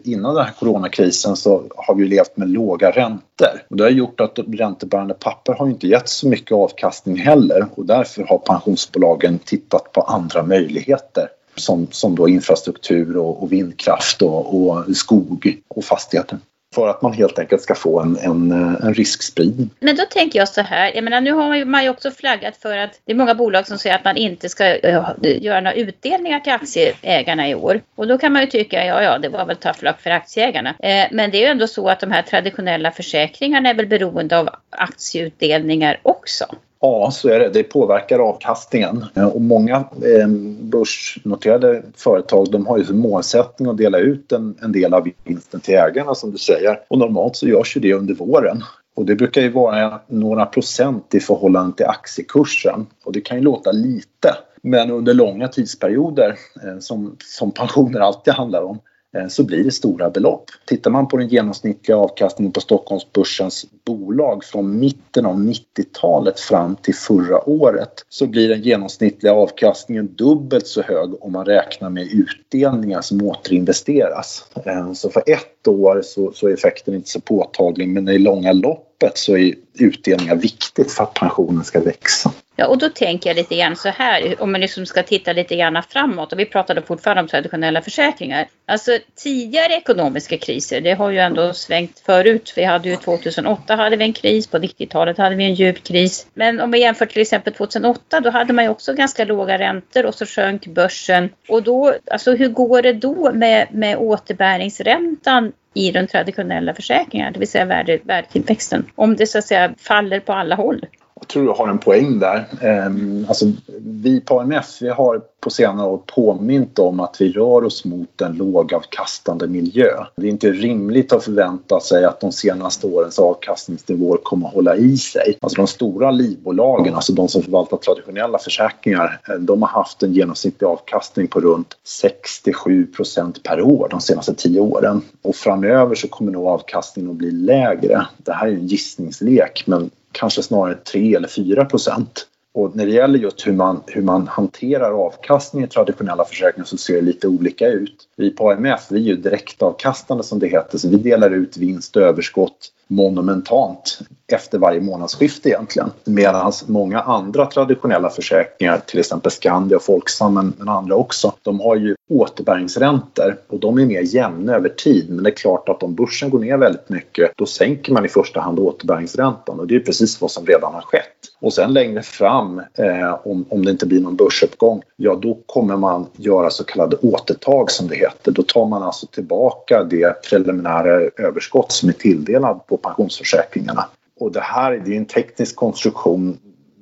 innan 0.04 0.36
den 0.36 0.46
här 0.46 0.54
coronakrisen 0.60 1.36
så 1.36 1.64
har 1.76 1.96
vi 1.96 2.08
levt 2.08 2.38
med 2.38 2.50
låga 2.50 2.92
räntor. 2.92 3.64
Och 3.70 3.78
det 3.78 3.84
har 3.84 3.92
gjort 3.92 4.22
att 4.22 4.40
räntebärande 4.48 5.14
papper 5.14 5.54
har 5.54 5.68
inte 5.68 5.88
gett 5.88 6.10
så 6.10 6.28
mycket 6.28 6.52
avkastning 6.52 7.18
heller 7.18 7.66
och 7.76 7.86
därför 7.86 8.24
har 8.24 8.38
pensionsbolagen 8.38 9.40
tittat 9.40 9.92
på 9.92 10.02
andra 10.02 10.44
möjligheter 10.44 11.28
som, 11.60 11.88
som 11.92 12.16
då 12.16 12.30
infrastruktur 12.30 13.18
och, 13.18 13.44
och 13.44 13.52
vindkraft 13.52 14.22
och, 14.22 14.56
och, 14.56 14.96
skog 14.96 15.58
och 15.68 15.86
fastigheter. 15.86 16.38
för 16.76 16.88
att 16.88 17.02
man 17.02 17.14
helt 17.14 17.40
enkelt 17.40 17.62
ska 17.62 17.76
få 17.76 18.00
en, 18.02 18.18
en, 18.18 18.52
en 18.52 18.94
riskspridning. 18.94 19.70
Men 19.80 19.96
då 19.96 20.04
tänker 20.10 20.40
jag 20.40 20.50
så 20.50 20.62
här, 20.62 20.92
jag 20.96 21.04
menar 21.04 21.22
nu 21.22 21.32
har 21.32 21.66
man 21.66 21.84
ju 21.84 21.90
också 21.90 22.12
flaggat 22.12 22.58
för 22.58 22.78
att 22.78 23.00
det 23.06 23.12
är 23.12 23.16
många 23.16 23.36
bolag 23.36 23.68
som 23.68 23.78
säger 23.78 23.96
att 23.96 24.04
man 24.04 24.18
inte 24.18 24.50
ska 24.50 24.66
eh, 24.76 25.04
göra 25.22 25.62
några 25.62 25.74
utdelningar 25.74 26.40
till 26.40 26.54
aktieägarna 26.54 27.50
i 27.50 27.56
år. 27.56 27.82
Och 27.96 28.08
då 28.08 28.18
kan 28.18 28.34
man 28.34 28.42
ju 28.42 28.48
tycka, 28.48 28.86
ja 28.86 29.04
ja, 29.04 29.18
det 29.18 29.30
var 29.30 29.46
väl 29.46 29.56
tough 29.56 29.84
luck 29.84 30.00
för 30.00 30.10
aktieägarna. 30.10 30.70
Eh, 30.70 31.08
men 31.12 31.32
det 31.32 31.38
är 31.38 31.42
ju 31.42 31.48
ändå 31.48 31.68
så 31.68 31.90
att 31.90 32.00
de 32.00 32.12
här 32.12 32.22
traditionella 32.22 32.92
försäkringarna 32.92 33.70
är 33.70 33.74
väl 33.74 33.88
beroende 33.88 34.40
av 34.40 34.50
aktieutdelningar 34.70 36.00
också. 36.02 36.46
Ja, 36.82 37.12
så 37.12 37.30
är 37.30 37.40
det. 37.40 37.50
Det 37.50 37.64
påverkar 37.64 38.20
avkastningen. 38.20 39.06
Och 39.34 39.42
många 39.42 39.76
eh, 39.76 40.28
börsnoterade 40.62 41.84
företag 41.96 42.52
de 42.52 42.68
har 42.68 42.78
ju 42.78 42.86
som 42.86 43.00
målsättning 43.00 43.70
att 43.70 43.78
dela 43.78 43.98
ut 43.98 44.32
en, 44.32 44.56
en 44.62 44.72
del 44.72 44.94
av 44.94 45.08
vinsten 45.24 45.60
till 45.60 45.74
ägarna 45.74 46.16
som 46.16 46.32
du 46.32 46.38
säger. 46.38 46.80
Och 46.88 46.98
normalt 46.98 47.36
så 47.36 47.48
görs 47.48 47.78
ju 47.78 47.82
det 47.82 47.94
under 47.94 48.16
våren. 48.16 48.64
Och 48.96 49.06
det 49.06 49.16
brukar 49.16 49.42
ju 49.42 49.50
vara 49.50 50.00
några 50.08 50.46
procent 50.46 51.16
i 51.16 51.20
förhållande 51.20 51.78
till 51.78 51.86
aktiekursen. 51.86 52.88
Och 53.04 53.14
det 53.14 53.22
kan 53.22 53.38
ju 53.38 53.44
låta 53.44 53.72
lite. 53.72 54.36
Men 54.62 54.92
under 54.92 55.14
långa 55.14 55.48
tidsperioder, 55.48 56.36
eh, 56.64 56.80
som, 56.80 57.16
som 57.26 57.52
pensioner 57.52 58.00
alltid 58.00 58.34
handlar 58.34 58.62
om, 58.62 58.80
Eh, 59.18 59.28
så 59.28 59.44
blir 59.44 59.64
det 59.64 59.72
stora 59.72 60.10
belopp. 60.10 60.46
Tittar 60.66 60.92
man 60.92 61.08
på 61.08 61.18
den 61.18 61.28
genomsnittliga 61.28 61.98
avkastningen 61.98 62.52
på 62.52 62.62
Stockholmsbörsens 62.62 63.66
bolag 63.86 64.44
från 64.44 64.80
mitten 64.80 65.26
av 65.26 65.36
90-talet 65.36 66.40
fram 66.40 66.76
till 66.76 66.96
förra 66.96 67.50
året 67.50 67.94
så 68.10 68.28
blir 68.28 68.50
den 68.50 68.62
genomsnittliga 68.62 69.34
avkastningen 69.34 70.16
dubbelt 70.16 70.68
så 70.68 70.82
hög 70.82 71.24
om 71.24 71.32
man 71.32 71.46
räknar 71.46 71.90
med 71.90 72.08
utdelningar 72.14 73.02
som 73.02 73.22
återinvesteras. 73.22 74.46
Eh, 74.66 74.94
så 74.94 75.10
för 75.10 75.24
ett 75.26 75.68
år 75.68 76.02
så, 76.04 76.32
så 76.32 76.48
är 76.48 76.54
effekten 76.54 76.96
inte 76.96 77.10
så 77.10 77.22
påtaglig 77.22 77.90
men 77.90 78.10
i 78.10 78.18
långa 78.18 78.54
lopp 78.54 78.89
öppet 79.04 79.18
så 79.18 79.38
är 79.38 79.54
utdelningar 79.80 80.36
viktigt 80.36 80.92
för 80.92 81.04
att 81.04 81.14
pensionen 81.14 81.64
ska 81.64 81.80
växa. 81.80 82.32
Ja, 82.56 82.68
och 82.68 82.78
då 82.78 82.90
tänker 82.90 83.30
jag 83.30 83.38
lite 83.38 83.56
grann 83.56 83.76
så 83.76 83.90
här, 83.90 84.36
om 84.42 84.52
man 84.52 84.62
liksom 84.62 84.86
ska 84.86 85.04
titta 85.04 85.34
lite 85.34 85.56
grann 85.56 85.84
framåt 85.90 86.34
och 86.34 86.40
vi 86.40 86.46
pratade 86.46 86.82
fortfarande 86.82 87.22
om 87.22 87.28
traditionella 87.28 87.82
försäkringar. 87.82 88.48
Alltså 88.68 88.98
tidigare 89.16 89.74
ekonomiska 89.74 90.38
kriser, 90.38 90.82
det 90.82 90.94
har 90.94 91.10
ju 91.10 91.20
ändå 91.20 91.54
svängt 91.54 92.00
förut. 92.00 92.54
Vi 92.56 92.64
hade 92.64 92.90
ju 92.90 92.96
2008 92.96 93.76
hade 93.76 93.96
vi 93.96 94.04
en 94.04 94.14
kris, 94.14 94.48
på 94.48 94.58
90-talet 94.58 95.18
hade 95.18 95.36
vi 95.36 95.44
en 95.44 95.54
djup 95.54 95.84
kris. 95.84 96.28
Men 96.34 96.62
om 96.62 96.72
vi 96.72 96.80
jämför 96.80 97.06
till 97.06 97.22
exempel 97.22 97.54
2008, 97.54 98.20
då 98.20 98.30
hade 98.30 98.54
man 98.54 98.64
ju 98.64 98.70
också 98.70 98.94
ganska 98.94 99.26
låga 99.26 99.60
räntor 99.60 100.06
och 100.06 100.16
så 100.16 100.26
sjönk 100.26 100.68
börsen. 100.68 101.30
Och 101.48 101.64
då, 101.64 101.96
alltså 102.12 102.36
hur 102.36 102.50
går 102.50 102.82
det 102.82 102.94
då 102.94 103.32
med, 103.34 103.68
med 103.72 103.98
återbäringsräntan 103.98 105.52
i 105.74 105.92
de 105.92 106.08
traditionella 106.08 106.74
försäkringarna, 106.74 107.32
det 107.32 107.40
vill 107.40 107.48
säga 107.48 107.66
värde, 107.66 108.00
värdetillväxten, 108.04 108.86
om 108.96 109.16
det 109.16 109.28
så 109.28 109.38
att 109.38 109.46
säga 109.46 109.74
faller 109.78 110.20
på 110.20 110.34
alla 110.34 110.56
håll? 110.56 110.86
Jag 111.30 111.34
tror 111.34 111.46
jag 111.46 111.54
har 111.54 111.68
en 111.68 111.80
poäng 111.80 112.20
där. 112.20 112.46
Ehm, 112.62 113.26
alltså, 113.30 113.46
vi 113.80 114.22
på 114.22 114.40
AMF 114.40 114.82
vi 114.82 114.90
har 114.90 115.22
på 115.40 115.50
senare 115.50 115.88
år 115.88 116.02
påmint 116.06 116.80
om 116.80 117.00
att 117.00 117.22
vi 117.22 117.32
rör 117.32 117.64
oss 117.64 117.86
mot 117.86 118.22
en 118.22 118.34
lågavkastande 118.34 119.48
miljö. 119.48 119.90
Det 120.16 120.28
är 120.28 120.30
inte 120.30 120.52
rimligt 120.52 121.14
att 121.14 121.24
förvänta 121.24 121.80
sig 121.80 122.06
att 122.06 122.20
de 122.20 122.32
senaste 122.32 122.88
årens 122.88 123.20
avkastningsnivåer 123.20 124.18
kommer 124.24 124.48
att 124.48 124.54
hålla 124.54 124.76
i 124.76 124.98
sig. 124.98 125.38
Alltså 125.42 125.56
de 125.56 125.68
stora 125.68 126.12
livbolagen, 126.12 126.96
alltså 126.96 127.14
de 127.14 127.28
som 127.28 127.44
förvaltar 127.44 127.78
traditionella 127.78 128.38
försäkringar, 128.38 129.22
eh, 129.30 129.36
de 129.36 129.62
har 129.62 129.70
haft 129.70 130.04
en 130.04 130.14
genomsnittlig 130.14 130.68
avkastning 130.68 131.28
på 131.28 131.40
runt 131.40 131.78
67 131.84 132.86
procent 132.86 133.44
per 133.44 133.62
år 133.62 133.88
de 133.92 134.02
senaste 134.02 134.34
tio 134.34 134.60
åren. 134.60 135.02
Och 135.22 135.36
framöver 135.36 135.96
så 135.96 136.08
kommer 136.08 136.32
nog 136.32 136.48
avkastningen 136.48 137.12
att 137.12 137.18
bli 137.18 137.32
lägre. 137.32 138.06
Det 138.18 138.32
här 138.32 138.48
är 138.48 138.52
en 138.52 138.68
gissningslek 138.68 139.64
men 139.66 139.90
kanske 140.12 140.44
snarare 140.44 140.76
3 140.76 141.16
eller 141.16 141.28
4 141.28 141.66
procent. 141.66 142.26
Och 142.54 142.76
när 142.76 142.86
det 142.86 142.92
gäller 142.92 143.20
just 143.20 143.48
hur 143.48 143.54
man, 143.54 143.84
hur 143.88 144.02
man 144.02 144.28
hanterar 144.28 144.92
avkastning 144.92 145.64
i 145.64 145.68
traditionella 145.68 146.26
försäkringar 146.26 146.66
så 146.66 146.78
ser 146.78 146.96
det 146.96 147.02
lite 147.02 147.28
olika 147.28 147.68
ut. 147.68 148.08
Vi 148.16 148.32
på 148.32 148.52
AMF 148.52 148.88
vi 148.90 149.00
är 149.00 149.04
ju 149.04 149.16
direktavkastande 149.16 150.24
som 150.24 150.40
det 150.40 150.48
heter 150.48 150.78
så 150.78 150.90
vi 150.90 150.96
delar 150.98 151.32
ut 151.32 151.58
vinst 151.58 151.96
och 151.96 152.02
överskott 152.02 152.72
monumentalt 152.90 154.00
efter 154.34 154.58
varje 154.58 154.82
månadsskifte 154.82 155.50
egentligen. 155.50 155.92
Medan 156.06 156.52
många 156.68 157.02
andra 157.02 157.46
traditionella 157.46 158.10
försäkringar, 158.10 158.78
till 158.78 159.00
exempel 159.00 159.32
Skandia 159.32 159.78
och 159.78 159.84
Folksam 159.84 160.34
men 160.34 160.70
andra 160.70 160.96
också, 160.96 161.34
de 161.42 161.60
har 161.60 161.76
ju 161.76 161.96
återbäringsräntor 162.10 163.38
och 163.48 163.60
de 163.60 163.78
är 163.78 163.86
mer 163.86 164.16
jämna 164.16 164.56
över 164.56 164.70
tid. 164.70 165.10
Men 165.10 165.24
det 165.24 165.30
är 165.30 165.36
klart 165.36 165.70
att 165.70 165.84
om 165.84 165.96
börsen 165.96 166.30
går 166.30 166.40
ner 166.40 166.58
väldigt 166.58 166.90
mycket 166.90 167.32
då 167.36 167.46
sänker 167.46 167.94
man 167.94 168.06
i 168.06 168.10
första 168.10 168.40
hand 168.40 168.60
återbäringsräntan 168.60 169.60
och 169.60 169.68
det 169.68 169.76
är 169.76 169.80
precis 169.80 170.22
vad 170.22 170.32
som 170.32 170.46
redan 170.46 170.74
har 170.74 170.82
skett. 170.82 171.06
Och 171.42 171.54
sen 171.54 171.74
längre 171.74 172.02
fram, 172.02 172.60
eh, 172.60 173.28
om, 173.28 173.46
om 173.50 173.66
det 173.66 173.72
inte 173.72 173.86
blir 173.86 174.02
någon 174.02 174.16
börsuppgång, 174.16 174.82
ja 174.96 175.16
då 175.16 175.38
kommer 175.46 175.78
man 175.78 176.06
göra 176.16 176.50
så 176.50 176.64
kallade 176.64 176.96
återtag 176.96 177.72
som 177.72 177.88
det 177.88 177.96
heter. 177.96 178.32
Då 178.32 178.44
tar 178.44 178.66
man 178.66 178.84
alltså 178.84 179.08
tillbaka 179.08 179.84
det 179.84 180.22
preliminära 180.30 181.10
överskott 181.18 181.72
som 181.72 181.90
är 181.90 181.94
tilldelad 181.94 182.68
på 182.68 182.78
pensionsförsäkringarna. 182.82 183.86
Och 184.20 184.32
det 184.32 184.42
här 184.42 184.82
det 184.86 184.94
är 184.94 184.98
en 184.98 185.06
teknisk 185.06 185.56
konstruktion. 185.56 186.38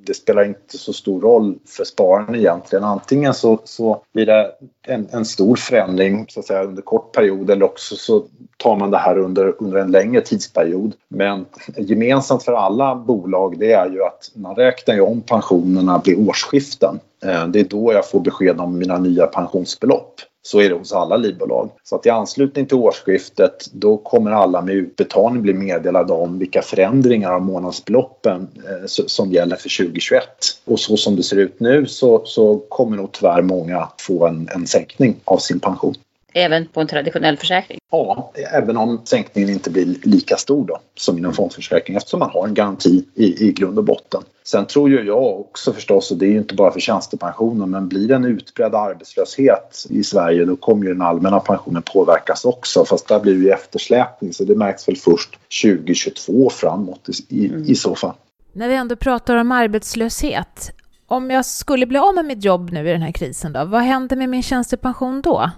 Det 0.06 0.14
spelar 0.14 0.44
inte 0.44 0.78
så 0.78 0.92
stor 0.92 1.20
roll 1.20 1.58
för 1.66 1.84
spararen 1.84 2.34
egentligen. 2.34 2.84
Antingen 2.84 3.34
så, 3.34 3.60
så 3.64 4.02
blir 4.14 4.26
det 4.26 4.50
en, 4.86 5.08
en, 5.10 5.24
stor 5.24 5.56
förändring 5.56 6.26
så 6.28 6.40
att 6.40 6.46
säga, 6.46 6.64
under 6.64 6.82
kort 6.82 7.12
period 7.12 7.50
eller 7.50 7.64
också 7.64 7.96
så 7.96 8.24
tar 8.56 8.76
man 8.76 8.90
det 8.90 8.98
här 8.98 9.18
under, 9.18 9.54
under 9.58 9.78
en 9.78 9.90
längre 9.90 10.20
tidsperiod. 10.20 10.94
Men 11.08 11.46
gemensamt 11.76 12.42
för 12.42 12.52
alla 12.52 12.94
bolag 12.94 13.58
det 13.58 13.72
är 13.72 13.90
ju 13.90 14.04
att 14.04 14.30
man 14.34 14.54
räknar 14.54 14.94
ju 14.94 15.00
om 15.00 15.20
pensionerna 15.20 16.02
vid 16.04 16.28
årsskiften. 16.28 17.00
Eh, 17.24 17.46
det 17.46 17.60
är 17.60 17.64
då 17.64 17.92
jag 17.92 18.10
får 18.10 18.20
besked 18.20 18.60
om 18.60 18.78
mina 18.78 18.98
nya 18.98 19.26
pensionsbelopp. 19.26 20.20
Så 20.48 20.60
är 20.60 20.68
det 20.68 20.74
hos 20.74 20.92
alla 20.92 21.16
livbolag. 21.16 21.70
Så 21.84 21.96
att 21.96 22.06
i 22.06 22.10
anslutning 22.10 22.66
till 22.66 22.76
årsskiftet 22.76 23.70
då 23.72 23.96
kommer 23.96 24.30
alla 24.30 24.62
med 24.62 24.74
utbetalning 24.74 25.42
bli 25.42 25.54
meddelade 25.54 26.12
om 26.12 26.38
vilka 26.38 26.62
förändringar 26.62 27.32
av 27.32 27.42
månadsbeloppen 27.42 28.48
eh, 28.56 28.86
som 28.86 29.32
gäller 29.32 29.56
för 29.56 29.84
2021. 29.84 30.22
Och 30.64 30.80
så 30.80 30.96
som 30.96 31.16
det 31.16 31.22
ser 31.22 31.36
ut 31.36 31.60
nu 31.60 31.86
så, 31.86 32.22
så 32.24 32.58
kommer 32.68 32.96
nog 32.96 33.12
tyvärr 33.12 33.42
många 33.42 33.88
få 34.00 34.26
en, 34.26 34.48
en 34.54 34.66
sänkning 34.66 35.16
av 35.24 35.38
sin 35.38 35.60
pension. 35.60 35.94
Även 36.32 36.66
på 36.66 36.80
en 36.80 36.86
traditionell 36.86 37.36
försäkring? 37.36 37.78
Ja, 37.90 38.32
även 38.52 38.76
om 38.76 39.00
sänkningen 39.04 39.50
inte 39.50 39.70
blir 39.70 39.96
lika 40.02 40.36
stor 40.36 40.66
då, 40.66 40.78
som 40.94 41.18
inom 41.18 41.32
fondförsäkring 41.32 41.96
eftersom 41.96 42.20
man 42.20 42.30
har 42.30 42.46
en 42.46 42.54
garanti 42.54 43.04
i, 43.14 43.48
i 43.48 43.52
grund 43.52 43.78
och 43.78 43.84
botten. 43.84 44.22
Sen 44.44 44.66
tror 44.66 44.90
ju 44.90 45.02
jag 45.02 45.40
också 45.40 45.72
förstås, 45.72 46.10
och 46.10 46.16
det 46.16 46.26
är 46.26 46.30
ju 46.30 46.38
inte 46.38 46.54
bara 46.54 46.72
för 46.72 46.80
tjänstepensionen, 46.80 47.70
men 47.70 47.88
blir 47.88 48.08
det 48.08 48.14
en 48.14 48.24
utbredd 48.24 48.74
arbetslöshet 48.74 49.86
i 49.90 50.04
Sverige 50.04 50.44
då 50.44 50.56
kommer 50.56 50.86
ju 50.86 50.92
den 50.92 51.02
allmänna 51.02 51.40
pensionen 51.40 51.82
påverkas 51.82 52.44
också. 52.44 52.84
Fast 52.84 53.08
där 53.08 53.20
blir 53.20 53.34
det 53.34 53.40
ju 53.40 53.50
eftersläpning 53.50 54.32
så 54.32 54.44
det 54.44 54.54
märks 54.54 54.88
väl 54.88 54.96
först 54.96 55.38
2022 55.62 56.50
framåt 56.50 57.08
i, 57.08 57.44
i, 57.44 57.48
mm. 57.48 57.64
i 57.66 57.74
så 57.74 57.94
fall. 57.94 58.14
När 58.52 58.68
vi 58.68 58.74
ändå 58.74 58.96
pratar 58.96 59.36
om 59.36 59.52
arbetslöshet, 59.52 60.70
om 61.06 61.30
jag 61.30 61.46
skulle 61.46 61.86
bli 61.86 61.98
av 61.98 62.14
med 62.14 62.24
mitt 62.24 62.44
jobb 62.44 62.70
nu 62.72 62.88
i 62.88 62.92
den 62.92 63.02
här 63.02 63.12
krisen 63.12 63.52
då, 63.52 63.64
vad 63.64 63.82
händer 63.82 64.16
med 64.16 64.28
min 64.28 64.42
tjänstepension 64.42 65.22
då? 65.22 65.50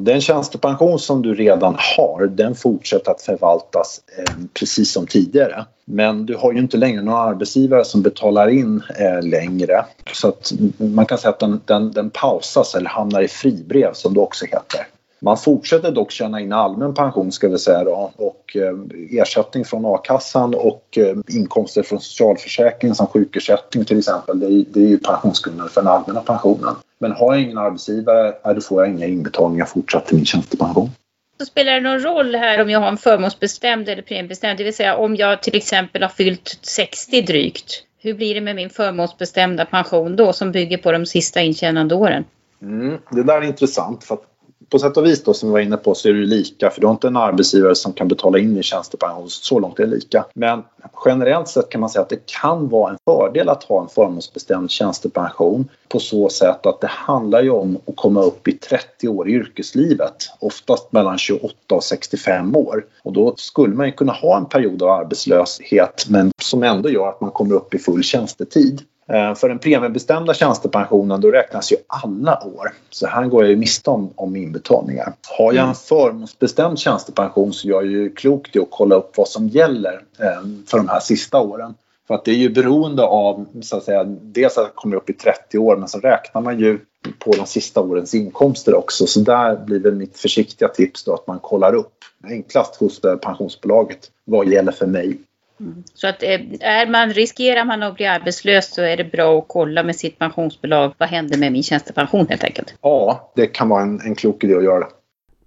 Den 0.00 0.20
tjänstepension 0.20 0.98
som 0.98 1.22
du 1.22 1.34
redan 1.34 1.76
har 1.96 2.26
den 2.26 2.54
fortsätter 2.54 3.10
att 3.10 3.22
förvaltas 3.22 4.00
eh, 4.18 4.34
precis 4.54 4.92
som 4.92 5.06
tidigare. 5.06 5.64
Men 5.84 6.26
du 6.26 6.36
har 6.36 6.52
ju 6.52 6.58
inte 6.58 6.76
längre 6.76 7.02
någon 7.02 7.14
arbetsgivare 7.14 7.84
som 7.84 8.02
betalar 8.02 8.48
in 8.48 8.82
eh, 8.98 9.22
längre. 9.22 9.84
Så 10.12 10.28
att 10.28 10.52
man 10.76 11.06
kan 11.06 11.18
säga 11.18 11.30
att 11.30 11.38
den, 11.38 11.60
den, 11.64 11.92
den 11.92 12.10
pausas 12.10 12.74
eller 12.74 12.90
hamnar 12.90 13.22
i 13.22 13.28
fribrev 13.28 13.92
som 13.92 14.14
det 14.14 14.20
också 14.20 14.46
heter. 14.46 14.86
Man 15.18 15.36
fortsätter 15.36 15.90
dock 15.92 16.10
tjäna 16.10 16.40
in 16.40 16.52
allmän 16.52 16.94
pension 16.94 17.32
ska 17.32 17.48
vi 17.48 17.58
säga 17.58 17.84
då, 17.84 18.12
och 18.16 18.56
eh, 18.56 19.20
ersättning 19.20 19.64
från 19.64 19.86
a-kassan 19.86 20.54
och 20.54 20.98
eh, 20.98 21.16
inkomster 21.28 21.82
från 21.82 22.00
socialförsäkringen 22.00 22.94
som 22.94 23.06
sjukersättning 23.06 23.84
till 23.84 23.98
exempel. 23.98 24.40
Det 24.40 24.46
är, 24.46 24.64
det 24.72 24.80
är 24.80 24.88
ju 24.88 24.98
pensionsgrundande 24.98 25.72
för 25.72 25.82
den 25.82 25.92
allmänna 25.92 26.20
pensionen. 26.20 26.74
Men 26.98 27.12
har 27.12 27.34
jag 27.34 27.42
ingen 27.42 27.58
arbetsgivare, 27.58 28.54
då 28.54 28.60
får 28.60 28.82
jag 28.84 28.94
inga 28.94 29.06
inbetalningar 29.06 29.64
fortsatt 29.64 30.06
till 30.06 30.16
min 30.16 30.26
tjänstepension. 30.26 30.90
Så 31.38 31.46
spelar 31.46 31.72
det 31.72 31.80
någon 31.80 32.00
roll 32.00 32.34
här 32.34 32.62
om 32.62 32.70
jag 32.70 32.80
har 32.80 32.88
en 32.88 32.96
förmånsbestämd 32.96 33.88
eller 33.88 34.02
premiebestämd? 34.02 34.58
Det 34.58 34.64
vill 34.64 34.76
säga 34.76 34.96
om 34.96 35.16
jag 35.16 35.42
till 35.42 35.56
exempel 35.56 36.02
har 36.02 36.08
fyllt 36.08 36.58
60 36.62 37.22
drygt. 37.22 37.82
Hur 37.98 38.14
blir 38.14 38.34
det 38.34 38.40
med 38.40 38.56
min 38.56 38.70
förmånsbestämda 38.70 39.64
pension 39.64 40.16
då 40.16 40.32
som 40.32 40.52
bygger 40.52 40.78
på 40.78 40.92
de 40.92 41.06
sista 41.06 41.40
intjänande 41.40 41.94
åren? 41.94 42.24
Mm, 42.62 42.98
det 43.10 43.22
där 43.22 43.42
är 43.42 43.42
intressant 43.42 44.04
för 44.04 44.14
att 44.14 44.22
på 44.68 44.78
sätt 44.78 44.96
och 44.96 45.06
vis 45.06 45.24
då 45.24 45.34
som 45.34 45.48
vi 45.48 45.52
var 45.52 45.60
inne 45.60 45.76
på 45.76 45.94
så 45.94 46.08
är 46.08 46.12
det 46.12 46.26
lika 46.26 46.70
för 46.70 46.80
du 46.80 46.86
har 46.86 46.94
inte 46.94 47.06
en 47.06 47.16
arbetsgivare 47.16 47.74
som 47.74 47.92
kan 47.92 48.08
betala 48.08 48.38
in 48.38 48.56
i 48.56 48.62
tjänstepension. 48.62 49.30
Så 49.30 49.58
långt 49.58 49.78
är 49.78 49.86
det 49.86 49.90
lika. 49.90 50.24
Men 50.34 50.62
generellt 51.04 51.48
sett 51.48 51.68
kan 51.68 51.80
man 51.80 51.90
säga 51.90 52.02
att 52.02 52.08
det 52.08 52.26
kan 52.26 52.68
vara 52.68 52.90
en 52.90 52.98
fördel 53.04 53.48
att 53.48 53.64
ha 53.64 53.82
en 53.82 53.88
förmånsbestämd 53.88 54.70
tjänstepension 54.70 55.68
på 55.88 56.00
så 56.00 56.28
sätt 56.28 56.66
att 56.66 56.80
det 56.80 56.86
handlar 56.90 57.42
ju 57.42 57.50
om 57.50 57.78
att 57.86 57.96
komma 57.96 58.22
upp 58.22 58.48
i 58.48 58.52
30 58.52 59.08
år 59.08 59.28
i 59.28 59.32
yrkeslivet. 59.32 60.16
Oftast 60.38 60.92
mellan 60.92 61.18
28 61.18 61.74
och 61.74 61.84
65 61.84 62.56
år. 62.56 62.86
Och 63.02 63.12
då 63.12 63.34
skulle 63.36 63.74
man 63.74 63.86
ju 63.86 63.92
kunna 63.92 64.12
ha 64.12 64.36
en 64.36 64.46
period 64.46 64.82
av 64.82 64.90
arbetslöshet 64.90 66.06
men 66.08 66.32
som 66.42 66.62
ändå 66.62 66.90
gör 66.90 67.08
att 67.08 67.20
man 67.20 67.30
kommer 67.30 67.54
upp 67.54 67.74
i 67.74 67.78
full 67.78 68.02
tjänstetid. 68.02 68.82
Eh, 69.08 69.34
för 69.34 69.48
den 69.48 69.58
premiebestämda 69.58 70.34
tjänstepensionen 70.34 71.20
då 71.20 71.30
räknas 71.30 71.72
ju 71.72 71.76
alla 71.86 72.44
år. 72.44 72.72
Så 72.90 73.06
här 73.06 73.26
går 73.26 73.42
jag 73.42 73.50
ju 73.50 73.56
miste 73.56 73.90
om, 73.90 74.10
om 74.14 74.36
inbetalningar. 74.36 75.12
Har 75.38 75.52
jag 75.52 75.56
en 75.56 75.62
mm. 75.62 75.74
förmånsbestämd 75.74 76.78
tjänstepension 76.78 77.52
så 77.52 77.68
gör 77.68 77.82
jag 77.82 77.92
ju 77.92 78.10
klokt 78.10 78.56
i 78.56 78.58
att 78.58 78.68
kolla 78.70 78.94
upp 78.94 79.16
vad 79.16 79.28
som 79.28 79.48
gäller 79.48 80.02
eh, 80.18 80.42
för 80.66 80.76
de 80.76 80.88
här 80.88 81.00
sista 81.00 81.40
åren. 81.40 81.74
För 82.06 82.14
att 82.14 82.24
det 82.24 82.30
är 82.30 82.36
ju 82.36 82.50
beroende 82.50 83.02
av, 83.02 83.46
så 83.62 83.76
att 83.76 83.84
säga, 83.84 84.04
dels 84.04 84.58
att 84.58 84.64
jag 84.64 84.74
kommer 84.74 84.96
upp 84.96 85.10
i 85.10 85.12
30 85.12 85.58
år 85.58 85.76
men 85.76 85.88
så 85.88 85.98
räknar 85.98 86.42
man 86.42 86.58
ju 86.58 86.78
på 87.18 87.32
de 87.32 87.46
sista 87.46 87.80
årens 87.80 88.14
inkomster 88.14 88.74
också. 88.74 89.06
Så 89.06 89.20
där 89.20 89.56
blir 89.56 89.80
väl 89.80 89.94
mitt 89.94 90.18
försiktiga 90.18 90.68
tips 90.68 91.04
då 91.04 91.14
att 91.14 91.26
man 91.26 91.38
kollar 91.38 91.74
upp 91.74 91.92
enklast 92.24 92.76
hos 92.76 93.00
pensionsbolaget 93.00 94.10
vad 94.24 94.48
gäller 94.48 94.72
för 94.72 94.86
mig. 94.86 95.18
Mm. 95.60 95.84
Så 95.94 96.08
att 96.08 96.22
eh, 96.22 96.40
är 96.60 96.86
man, 96.86 97.10
riskerar 97.10 97.64
man 97.64 97.82
att 97.82 97.94
bli 97.94 98.06
arbetslös 98.06 98.74
så 98.74 98.82
är 98.82 98.96
det 98.96 99.04
bra 99.04 99.38
att 99.38 99.44
kolla 99.48 99.82
med 99.82 99.96
sitt 99.96 100.18
pensionsbolag. 100.18 100.94
Vad 100.98 101.08
händer 101.08 101.38
med 101.38 101.52
min 101.52 101.62
tjänstepension 101.62 102.26
helt 102.28 102.44
enkelt? 102.44 102.74
Ja, 102.80 103.32
det 103.36 103.46
kan 103.46 103.68
vara 103.68 103.82
en, 103.82 104.00
en 104.00 104.14
klok 104.14 104.44
idé 104.44 104.54
att 104.54 104.64
göra 104.64 104.80
det. 104.80 104.90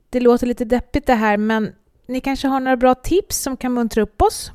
Det 0.09 0.19
låter 0.19 0.47
lite 0.47 0.65
deppigt 0.65 1.07
det 1.07 1.13
här, 1.13 1.37
men 1.37 1.71
ni 2.07 2.19
kanske 2.19 2.47
har 2.47 2.59
några 2.59 2.77
bra 2.77 2.95
tips 2.95 3.37
som 3.37 3.57
kan 3.57 3.73
muntra 3.73 4.03
upp 4.03 4.21
oss? 4.21 4.51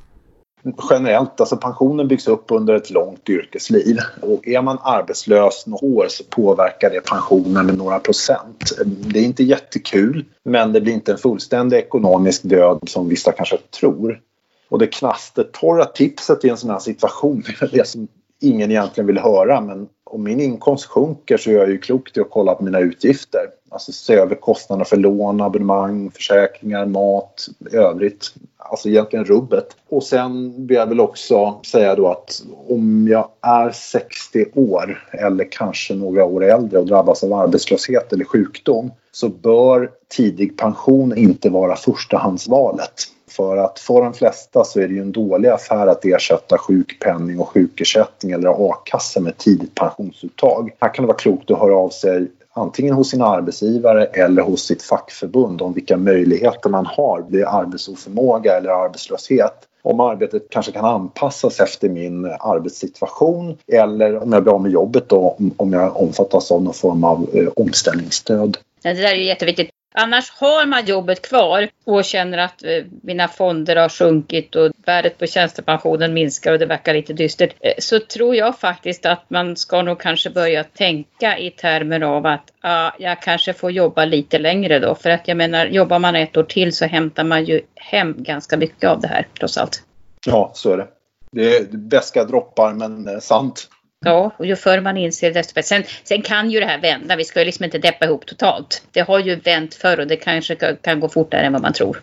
Generellt, 0.90 1.40
alltså 1.40 1.56
pensionen 1.56 2.08
byggs 2.08 2.28
upp 2.28 2.44
under 2.48 2.74
ett 2.74 2.90
långt 2.90 3.28
yrkesliv. 3.28 3.98
Och 4.22 4.48
är 4.48 4.62
man 4.62 4.78
arbetslös 4.82 5.66
några 5.66 5.86
år 5.86 6.06
så 6.08 6.24
påverkar 6.24 6.90
det 6.90 7.00
pensionen 7.00 7.66
med 7.66 7.78
några 7.78 7.98
procent. 7.98 8.72
Det 8.86 9.18
är 9.18 9.24
inte 9.24 9.44
jättekul, 9.44 10.24
men 10.44 10.72
det 10.72 10.80
blir 10.80 10.92
inte 10.92 11.12
en 11.12 11.18
fullständig 11.18 11.76
ekonomisk 11.76 12.42
död 12.42 12.78
som 12.86 13.08
vissa 13.08 13.32
kanske 13.32 13.56
tror. 13.80 14.20
Och 14.68 14.78
det 14.78 14.86
knastertorra 14.86 15.84
tipset 15.84 16.44
i 16.44 16.48
en 16.48 16.56
sån 16.56 16.70
här 16.70 16.78
situation 16.78 17.44
är 17.60 17.68
det 17.72 17.88
som 17.88 18.08
ingen 18.40 18.70
egentligen 18.70 19.06
vill 19.06 19.18
höra 19.18 19.60
men 19.60 19.88
om 20.04 20.22
min 20.22 20.40
inkomst 20.40 20.84
sjunker 20.84 21.36
så 21.36 21.50
är 21.50 21.54
jag 21.54 21.70
ju 21.70 21.78
klokt 21.78 22.16
i 22.16 22.20
att 22.20 22.30
kolla 22.30 22.54
på 22.54 22.64
mina 22.64 22.80
utgifter. 22.80 23.40
Alltså 23.68 23.92
se 23.92 24.14
över 24.14 24.34
kostnaderna 24.34 24.84
för 24.84 24.96
lån, 24.96 25.40
abonnemang, 25.40 26.10
försäkringar, 26.10 26.86
mat, 26.86 27.46
övrigt. 27.72 28.34
Alltså 28.56 28.88
egentligen 28.88 29.24
rubbet. 29.24 29.76
Och 29.88 30.02
sen 30.02 30.54
vill 30.66 30.76
jag 30.76 30.86
väl 30.86 31.00
också 31.00 31.60
säga 31.66 31.94
då 31.94 32.08
att 32.08 32.42
om 32.68 33.08
jag 33.08 33.28
är 33.40 33.70
60 33.70 34.46
år 34.54 35.08
eller 35.12 35.46
kanske 35.50 35.94
några 35.94 36.24
år 36.24 36.44
äldre 36.44 36.78
och 36.78 36.86
drabbas 36.86 37.24
av 37.24 37.32
arbetslöshet 37.32 38.12
eller 38.12 38.24
sjukdom 38.24 38.90
så 39.12 39.28
bör 39.28 39.90
tidig 40.08 40.58
pension 40.58 41.16
inte 41.16 41.50
vara 41.50 41.76
förstahandsvalet. 41.76 42.94
För 43.36 43.56
att 43.56 43.78
för 43.78 44.00
de 44.00 44.14
flesta 44.14 44.64
så 44.64 44.80
är 44.80 44.88
det 44.88 44.94
ju 44.94 45.00
en 45.00 45.12
dålig 45.12 45.48
affär 45.48 45.86
att 45.86 46.04
ersätta 46.04 46.58
sjukpenning 46.58 47.40
och 47.40 47.48
sjukersättning 47.48 48.32
eller 48.32 48.70
a-kassa 48.70 49.20
med 49.20 49.38
tidigt 49.38 49.74
pensionsuttag. 49.74 50.70
Här 50.80 50.94
kan 50.94 51.02
det 51.02 51.06
vara 51.06 51.16
klokt 51.16 51.50
att 51.50 51.58
höra 51.58 51.76
av 51.76 51.88
sig 51.88 52.28
antingen 52.52 52.94
hos 52.94 53.10
sin 53.10 53.22
arbetsgivare 53.22 54.04
eller 54.04 54.42
hos 54.42 54.66
sitt 54.66 54.82
fackförbund 54.82 55.62
om 55.62 55.72
vilka 55.72 55.96
möjligheter 55.96 56.70
man 56.70 56.86
har 56.86 57.24
vid 57.28 57.44
arbetsoförmåga 57.44 58.56
eller 58.56 58.70
arbetslöshet 58.70 59.68
om 59.84 60.00
arbetet 60.00 60.42
kanske 60.50 60.72
kan 60.72 60.84
anpassas 60.84 61.60
efter 61.60 61.88
min 61.88 62.24
arbetssituation 62.24 63.58
eller 63.72 64.22
om 64.22 64.32
jag 64.32 64.42
blir 64.42 64.52
av 64.52 64.62
med 64.62 64.72
jobbet 64.72 65.08
då, 65.08 65.36
om 65.56 65.72
jag 65.72 65.96
omfattas 65.96 66.52
av 66.52 66.62
någon 66.62 66.74
form 66.74 67.04
av 67.04 67.28
eh, 67.34 67.48
omställningsstöd. 67.56 68.58
Det 68.82 68.92
där 68.92 69.04
är 69.04 69.14
jätteviktigt. 69.14 69.70
Annars 69.96 70.30
har 70.30 70.66
man 70.66 70.84
jobbet 70.84 71.22
kvar 71.22 71.68
och 71.84 72.04
känner 72.04 72.38
att 72.38 72.64
eh, 72.64 72.84
mina 73.02 73.28
fonder 73.28 73.76
har 73.76 73.88
sjunkit 73.88 74.56
och 74.56 74.72
värdet 74.86 75.18
på 75.18 75.26
tjänstepensionen 75.26 76.14
minskar 76.14 76.52
och 76.52 76.58
det 76.58 76.66
verkar 76.66 76.94
lite 76.94 77.12
dystert. 77.12 77.54
Eh, 77.60 77.72
så 77.78 78.00
tror 78.00 78.34
jag 78.34 78.58
faktiskt 78.58 79.06
att 79.06 79.30
man 79.30 79.56
ska 79.56 79.82
nog 79.82 80.00
kanske 80.00 80.30
börja 80.30 80.64
tänka 80.64 81.38
i 81.38 81.50
termer 81.50 82.00
av 82.00 82.26
att 82.26 82.52
ah, 82.60 82.90
jag 82.98 83.22
kanske 83.22 83.52
får 83.52 83.70
jobba 83.70 84.04
lite 84.04 84.38
längre 84.38 84.78
då. 84.78 84.94
För 84.94 85.10
att 85.10 85.28
jag 85.28 85.36
menar, 85.36 85.66
jobbar 85.66 85.98
man 85.98 86.16
ett 86.16 86.36
år 86.36 86.44
till 86.44 86.72
så 86.72 86.84
hämtar 86.84 87.24
man 87.24 87.44
ju 87.44 87.60
hem 87.76 88.14
ganska 88.18 88.56
mycket 88.56 88.90
av 88.90 89.00
det 89.00 89.08
här 89.08 89.26
trots 89.38 89.58
allt. 89.58 89.82
Ja, 90.26 90.50
så 90.54 90.72
är 90.72 90.76
det. 90.76 90.88
Det 91.32 91.56
är 91.56 91.64
beska 91.76 92.24
droppar 92.24 92.72
men 92.72 93.20
sant. 93.20 93.68
Ja, 94.04 94.30
och 94.36 94.46
ju 94.46 94.56
förr 94.56 94.80
man 94.80 94.96
inser 94.96 95.32
desto 95.32 95.54
bättre. 95.54 95.68
Sen, 95.68 95.82
sen 96.04 96.22
kan 96.22 96.50
ju 96.50 96.60
det 96.60 96.66
här 96.66 96.80
vända. 96.80 97.16
Vi 97.16 97.24
ska 97.24 97.38
ju 97.38 97.46
liksom 97.46 97.64
inte 97.64 97.78
deppa 97.78 98.04
ihop 98.04 98.26
totalt. 98.26 98.82
Det 98.92 99.00
har 99.00 99.18
ju 99.18 99.36
vänt 99.36 99.74
förr 99.74 100.00
och 100.00 100.06
det 100.06 100.16
kanske 100.16 100.76
kan 100.80 101.00
gå 101.00 101.08
fortare 101.08 101.40
än 101.40 101.52
vad 101.52 101.62
man 101.62 101.72
tror. 101.72 102.02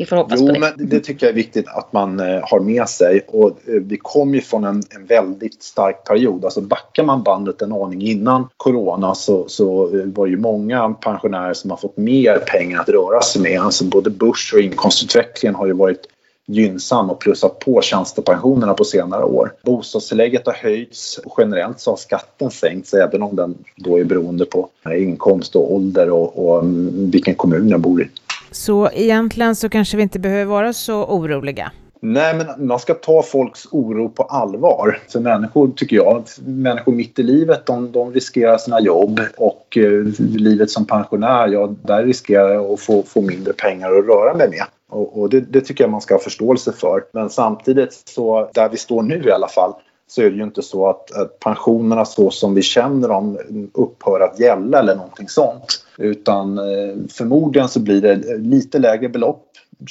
Vi 0.00 0.06
får 0.06 0.16
hoppas 0.16 0.40
jo, 0.40 0.46
på 0.46 0.52
det. 0.52 0.60
Men 0.60 0.88
det 0.88 1.00
tycker 1.00 1.26
jag 1.26 1.30
är 1.30 1.36
viktigt 1.36 1.68
att 1.68 1.92
man 1.92 2.20
eh, 2.20 2.40
har 2.42 2.60
med 2.60 2.88
sig. 2.88 3.20
Och 3.28 3.48
eh, 3.48 3.54
vi 3.64 3.96
kom 3.96 4.34
ju 4.34 4.40
från 4.40 4.64
en, 4.64 4.82
en, 4.90 5.06
väldigt 5.06 5.62
stark 5.62 6.04
period. 6.04 6.44
Alltså 6.44 6.60
backar 6.60 7.04
man 7.04 7.22
bandet 7.22 7.62
en 7.62 7.72
aning 7.72 8.02
innan 8.02 8.48
corona 8.56 9.14
så, 9.14 9.48
så 9.48 9.84
eh, 9.84 10.04
var 10.04 10.26
det 10.26 10.30
ju 10.30 10.38
många 10.38 10.88
pensionärer 10.88 11.54
som 11.54 11.70
har 11.70 11.76
fått 11.76 11.96
mer 11.96 12.38
pengar 12.38 12.80
att 12.80 12.88
röra 12.88 13.20
sig 13.20 13.42
med. 13.42 13.60
Alltså 13.60 13.84
både 13.84 14.10
börs 14.10 14.52
och 14.54 14.60
inkomstutvecklingen 14.60 15.54
har 15.54 15.66
ju 15.66 15.72
varit 15.72 16.06
gynnsam 16.50 17.10
och 17.10 17.20
plussat 17.20 17.58
på 17.58 17.82
tjänstepensionerna 17.82 18.74
på 18.74 18.84
senare 18.84 19.24
år. 19.24 19.52
Bostadstillägget 19.62 20.46
har 20.46 20.54
höjts 20.54 21.18
och 21.18 21.34
generellt 21.38 21.80
så 21.80 21.90
har 21.90 21.96
skatten 21.96 22.50
sänkts 22.50 22.94
även 22.94 23.22
om 23.22 23.36
den 23.36 23.58
då 23.76 23.98
är 23.98 24.04
beroende 24.04 24.44
på 24.44 24.68
inkomst 24.98 25.56
och 25.56 25.74
ålder 25.74 26.10
och, 26.10 26.46
och 26.46 26.62
mm, 26.62 27.10
vilken 27.10 27.34
kommun 27.34 27.68
jag 27.68 27.80
bor 27.80 28.02
i. 28.02 28.08
Så 28.50 28.90
egentligen 28.92 29.56
så 29.56 29.68
kanske 29.68 29.96
vi 29.96 30.02
inte 30.02 30.18
behöver 30.18 30.44
vara 30.44 30.72
så 30.72 31.04
oroliga? 31.04 31.72
Nej, 32.02 32.34
men 32.34 32.66
man 32.66 32.78
ska 32.78 32.94
ta 32.94 33.22
folks 33.22 33.66
oro 33.70 34.08
på 34.08 34.22
allvar. 34.22 34.98
För 35.08 35.20
människor, 35.20 35.70
tycker 35.76 35.96
jag, 35.96 36.24
människor 36.46 36.92
mitt 36.92 37.18
i 37.18 37.22
livet, 37.22 37.66
de, 37.66 37.92
de 37.92 38.12
riskerar 38.12 38.58
sina 38.58 38.80
jobb 38.80 39.20
och 39.36 39.76
eh, 39.76 40.04
livet 40.18 40.70
som 40.70 40.86
pensionär, 40.86 41.48
ja, 41.48 41.74
där 41.82 42.04
riskerar 42.04 42.50
jag 42.50 42.72
att 42.72 42.80
få, 42.80 43.02
få 43.02 43.20
mindre 43.20 43.52
pengar 43.52 43.88
att 43.88 44.06
röra 44.06 44.34
mig 44.34 44.48
med. 44.48 44.64
Och, 44.90 45.20
och 45.20 45.30
det, 45.30 45.40
det, 45.40 45.60
tycker 45.60 45.84
jag 45.84 45.90
man 45.90 46.00
ska 46.00 46.14
ha 46.14 46.20
förståelse 46.20 46.72
för. 46.72 47.04
Men 47.12 47.30
samtidigt 47.30 47.92
så, 47.92 48.50
där 48.54 48.68
vi 48.68 48.76
står 48.76 49.02
nu 49.02 49.22
i 49.24 49.30
alla 49.30 49.48
fall, 49.48 49.72
så 50.08 50.22
är 50.22 50.30
det 50.30 50.36
ju 50.36 50.42
inte 50.42 50.62
så 50.62 50.88
att, 50.88 51.12
att 51.12 51.38
pensionerna 51.40 52.04
så 52.04 52.30
som 52.30 52.54
vi 52.54 52.62
känner 52.62 53.08
dem 53.08 53.38
upphör 53.74 54.20
att 54.20 54.40
gälla 54.40 54.78
eller 54.78 54.94
någonting 54.94 55.28
sånt. 55.28 55.84
Utan 55.98 56.58
eh, 56.58 56.96
förmodligen 57.10 57.68
så 57.68 57.80
blir 57.80 58.00
det 58.00 58.38
lite 58.38 58.78
lägre 58.78 59.08
belopp 59.08 59.46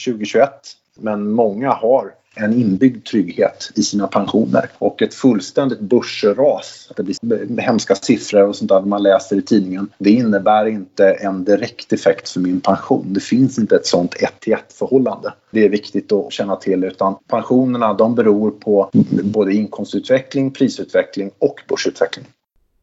2021 0.06 0.52
men 1.00 1.32
många 1.32 1.72
har 1.72 2.14
en 2.40 2.54
inbyggd 2.54 3.06
trygghet 3.06 3.72
i 3.76 3.84
sina 3.84 4.08
pensioner. 4.08 4.70
Och 4.78 5.02
ett 5.02 5.14
fullständigt 5.14 5.80
börsras, 5.80 6.92
det 6.96 7.04
blir 7.04 7.62
hemska 7.62 7.96
siffror 7.96 8.48
och 8.48 8.56
sånt 8.56 8.70
där 8.70 8.82
man 8.82 9.04
läser 9.04 9.36
i 9.36 9.42
tidningen. 9.42 9.90
Det 9.98 10.10
innebär 10.10 10.66
inte 10.66 11.12
en 11.12 11.44
direkt 11.44 11.94
effekt 11.94 12.30
för 12.30 12.40
min 12.40 12.62
pension. 12.62 13.14
Det 13.14 13.20
finns 13.20 13.60
inte 13.60 13.76
ett 13.76 13.86
sånt 13.86 14.16
ett 14.16 14.40
till 14.40 14.54
ett 14.54 14.74
förhållande. 14.74 15.34
Det 15.52 15.66
är 15.66 15.70
viktigt 15.70 16.12
att 16.12 16.34
känna 16.34 16.56
till 16.56 16.84
utan 16.84 17.16
pensionerna 17.28 17.94
de 17.94 18.16
beror 18.16 18.52
på 18.52 18.90
både 19.24 19.54
inkomstutveckling, 19.54 20.52
prisutveckling 20.52 21.32
och 21.40 21.56
börsutveckling. 21.70 22.26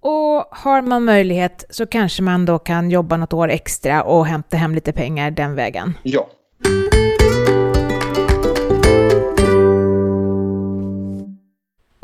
Och 0.00 0.46
har 0.50 0.82
man 0.82 1.04
möjlighet 1.04 1.64
så 1.70 1.86
kanske 1.86 2.22
man 2.22 2.44
då 2.44 2.58
kan 2.58 2.90
jobba 2.90 3.16
något 3.16 3.32
år 3.32 3.48
extra 3.48 4.02
och 4.02 4.26
hämta 4.26 4.56
hem 4.56 4.74
lite 4.74 4.92
pengar 4.92 5.30
den 5.30 5.54
vägen? 5.54 5.94
Ja. 6.02 6.28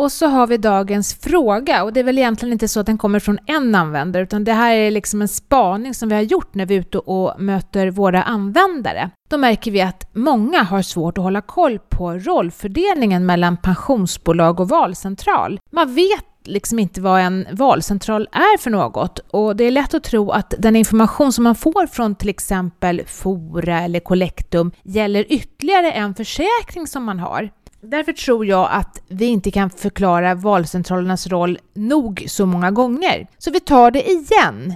Och 0.03 0.13
så 0.13 0.27
har 0.27 0.47
vi 0.47 0.57
dagens 0.57 1.15
fråga 1.15 1.85
och 1.85 1.93
det 1.93 2.01
är 2.01 2.05
väl 2.05 2.19
egentligen 2.19 2.53
inte 2.53 2.69
så 2.69 2.81
att 2.81 2.87
den 2.87 2.99
kommer 2.99 3.21
från 3.21 3.39
en 3.47 3.75
användare 3.75 4.23
utan 4.23 4.45
det 4.45 4.53
här 4.53 4.75
är 4.75 4.91
liksom 4.91 5.23
en 5.23 5.29
spaning 5.29 5.95
som 5.95 6.09
vi 6.09 6.15
har 6.15 6.23
gjort 6.23 6.55
när 6.55 6.67
vi 6.67 6.75
är 6.75 6.81
ute 6.81 6.99
och 6.99 7.41
möter 7.41 7.91
våra 7.91 8.23
användare. 8.23 9.11
Då 9.31 9.37
märker 9.37 9.71
vi 9.71 9.81
att 9.81 10.11
många 10.15 10.63
har 10.63 10.83
svårt 10.83 11.19
att 11.19 11.25
hålla 11.25 11.41
koll 11.41 11.79
på 11.79 12.13
rollfördelningen 12.13 13.27
mellan 13.27 13.57
pensionsbolag 13.57 14.61
och 14.61 14.69
valcentral. 14.69 15.61
Man 15.73 15.95
vet 15.95 16.25
liksom 16.45 16.79
inte 16.79 17.01
vad 17.01 17.21
en 17.21 17.47
valcentral 17.53 18.29
är 18.33 18.59
för 18.59 18.71
något 18.71 19.19
och 19.19 19.57
det 19.57 19.65
är 19.65 19.71
lätt 19.71 19.95
att 19.95 20.05
tro 20.05 20.31
att 20.31 20.55
den 20.59 20.77
information 20.77 21.33
som 21.33 21.45
man 21.45 21.55
får 21.55 21.87
från 21.87 22.15
till 22.15 22.29
exempel 22.29 23.03
Fora 23.07 23.81
eller 23.81 24.01
Collectum 24.01 24.73
gäller 24.83 25.33
ytterligare 25.33 25.93
en 25.93 26.15
försäkring 26.15 26.87
som 26.87 27.05
man 27.05 27.19
har. 27.19 27.51
Därför 27.85 28.13
tror 28.13 28.47
jag 28.47 28.69
att 28.71 29.03
vi 29.09 29.27
inte 29.27 29.51
kan 29.51 29.71
förklara 29.71 30.35
valcentralernas 30.35 31.27
roll 31.27 31.59
nog 31.75 32.25
så 32.29 32.47
många 32.47 32.71
gånger. 32.71 33.27
Så 33.39 33.51
vi 33.51 33.61
tar 33.61 33.91
det 33.91 34.11
igen. 34.11 34.75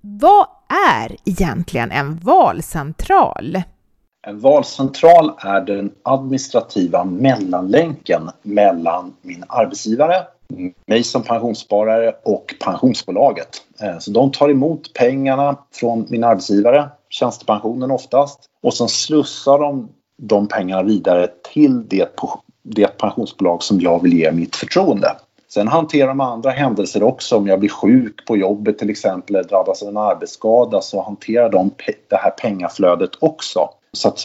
Vad 0.00 0.46
är 0.92 1.16
egentligen 1.24 1.90
en 1.90 2.16
valcentral? 2.16 3.62
En 4.26 4.40
valcentral 4.40 5.32
är 5.38 5.60
den 5.60 5.92
administrativa 6.02 7.04
mellanlänken 7.04 8.30
mellan 8.42 9.14
min 9.22 9.44
arbetsgivare, 9.48 10.14
mig 10.86 11.04
som 11.04 11.22
pensionssparare 11.22 12.14
och 12.24 12.54
pensionsbolaget. 12.64 13.48
Eh, 13.80 13.98
så 13.98 14.10
de 14.10 14.30
tar 14.30 14.48
emot 14.48 14.94
pengarna 14.94 15.56
från 15.72 16.06
min 16.08 16.24
arbetsgivare, 16.24 16.88
tjänstepensionen 17.08 17.90
oftast, 17.90 18.40
och 18.62 18.74
sen 18.74 18.88
slussar 18.88 19.58
de 19.58 19.88
de 20.20 20.48
pengarna 20.48 20.82
vidare 20.82 21.28
till 21.52 21.88
det, 21.88 22.08
det 22.62 22.98
pensionsbolag 22.98 23.62
som 23.62 23.80
jag 23.80 24.02
vill 24.02 24.12
ge 24.12 24.32
mitt 24.32 24.56
förtroende. 24.56 25.16
Sen 25.48 25.68
hanterar 25.68 26.08
de 26.08 26.20
andra 26.20 26.50
händelser 26.50 27.02
också. 27.02 27.36
Om 27.36 27.46
jag 27.46 27.60
blir 27.60 27.68
sjuk 27.68 28.24
på 28.26 28.36
jobbet 28.36 28.78
till 28.78 28.90
exempel 28.90 29.36
eller 29.36 29.48
drabbas 29.48 29.82
av 29.82 29.88
en 29.88 29.96
arbetsskada 29.96 30.80
så 30.80 31.02
hanterar 31.02 31.50
de 31.50 31.70
det 32.08 32.16
här 32.16 32.30
pengaflödet 32.30 33.10
också. 33.18 33.68
Så 33.92 34.08
att 34.08 34.24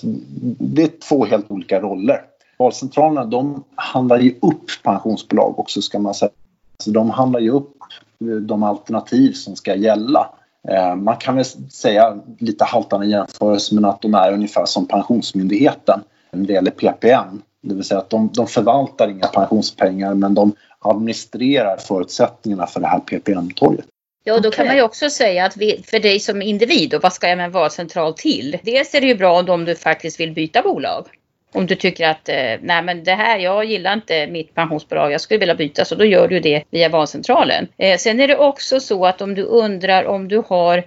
det 0.59 0.83
är 0.83 0.91
två 1.09 1.25
helt 1.25 1.51
olika 1.51 1.79
roller. 1.79 2.21
Valcentralerna 2.57 3.25
de 3.25 3.63
handlar 3.75 4.19
ju 4.19 4.31
upp 4.41 4.83
pensionsbolag 4.83 5.59
också 5.59 5.81
ska 5.81 5.99
man 5.99 6.13
säga. 6.13 6.31
Så 6.79 6.89
de 6.89 7.09
handlar 7.09 7.39
ju 7.39 7.51
upp 7.51 7.77
eh, 8.21 8.27
de 8.27 8.63
alternativ 8.63 9.31
som 9.31 9.55
ska 9.55 9.75
gälla. 9.75 10.29
Eh, 10.69 10.95
man 10.95 11.17
kan 11.17 11.35
väl 11.35 11.45
säga 11.71 12.17
lite 12.39 12.63
haltande 12.63 13.07
jämförelse 13.07 13.75
men 13.75 13.85
att 13.85 14.01
de 14.01 14.13
är 14.13 14.31
ungefär 14.31 14.65
som 14.65 14.87
Pensionsmyndigheten 14.87 16.03
när 16.31 16.47
det 16.47 16.53
gäller 16.53 16.71
PPM. 16.71 17.41
Det 17.61 17.75
vill 17.75 17.83
säga 17.83 17.99
att 17.99 18.09
de, 18.09 18.29
de 18.33 18.47
förvaltar 18.47 19.09
inga 19.09 19.27
pensionspengar 19.27 20.13
men 20.13 20.33
de 20.33 20.55
administrerar 20.79 21.77
förutsättningarna 21.77 22.67
för 22.67 22.79
det 22.79 22.87
här 22.87 22.99
PPM-torget. 22.99 23.85
Ja, 24.23 24.39
då 24.39 24.51
kan 24.51 24.67
man 24.67 24.75
ju 24.75 24.81
också 24.81 25.09
säga 25.09 25.45
att 25.45 25.57
vi, 25.57 25.83
för 25.87 25.99
dig 25.99 26.19
som 26.19 26.41
individ, 26.41 26.93
och 26.93 27.03
vad 27.03 27.13
ska 27.13 27.27
jag 27.27 27.37
med 27.37 27.45
en 27.45 27.51
valcentral 27.51 28.13
till? 28.13 28.57
Dels 28.63 28.95
är 28.95 29.01
det 29.01 29.07
ju 29.07 29.15
bra 29.15 29.41
om 29.41 29.65
du 29.65 29.75
faktiskt 29.75 30.19
vill 30.19 30.31
byta 30.31 30.61
bolag. 30.61 31.05
Om 31.53 31.65
du 31.65 31.75
tycker 31.75 32.09
att 32.09 32.29
eh, 32.29 32.59
nej 32.61 32.83
men 32.83 33.03
det 33.03 33.13
här, 33.13 33.39
jag 33.39 33.65
gillar 33.65 33.93
inte 33.93 34.27
mitt 34.27 34.55
pensionsbolag, 34.55 35.11
jag 35.11 35.21
skulle 35.21 35.39
vilja 35.39 35.55
byta, 35.55 35.85
så 35.85 35.95
då 35.95 36.05
gör 36.05 36.27
du 36.27 36.39
det 36.39 36.63
via 36.69 36.89
valcentralen. 36.89 37.67
Eh, 37.77 37.97
sen 37.97 38.19
är 38.19 38.27
det 38.27 38.37
också 38.37 38.79
så 38.79 39.05
att 39.05 39.21
om 39.21 39.35
du 39.35 39.43
undrar 39.43 40.05
om 40.05 40.27
du 40.27 40.43
har 40.47 40.83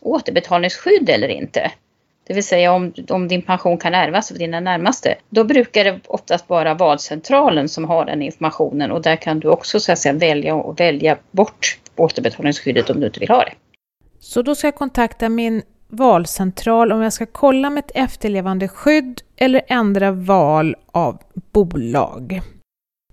återbetalningsskydd 0.00 1.10
eller 1.10 1.28
inte. 1.28 1.70
Det 2.26 2.34
vill 2.34 2.44
säga 2.44 2.72
om, 2.72 2.94
om 3.08 3.28
din 3.28 3.42
pension 3.42 3.78
kan 3.78 3.94
ärvas 3.94 4.30
av 4.30 4.38
dina 4.38 4.60
närmaste. 4.60 5.14
Då 5.28 5.44
brukar 5.44 5.84
det 5.84 6.00
oftast 6.06 6.48
vara 6.48 6.74
valcentralen 6.74 7.68
som 7.68 7.84
har 7.84 8.04
den 8.04 8.22
informationen 8.22 8.90
och 8.90 9.02
där 9.02 9.16
kan 9.16 9.40
du 9.40 9.48
också 9.48 9.80
så 9.80 9.92
att 9.92 9.98
säga, 9.98 10.12
välja 10.12 10.54
och 10.54 10.80
välja 10.80 11.18
bort 11.30 11.78
återbetalningsskyddet 11.96 12.90
om 12.90 13.00
du 13.00 13.06
inte 13.06 13.20
vill 13.20 13.28
ha 13.28 13.44
det. 13.44 13.52
Så 14.20 14.42
då 14.42 14.54
ska 14.54 14.66
jag 14.66 14.74
kontakta 14.74 15.28
min 15.28 15.62
valcentral 15.88 16.92
om 16.92 17.02
jag 17.02 17.12
ska 17.12 17.26
kolla 17.26 17.70
mitt 17.70 17.90
efterlevande 17.94 18.68
skydd 18.68 19.20
eller 19.36 19.62
ändra 19.68 20.10
val 20.12 20.76
av 20.92 21.18
bolag. 21.52 22.40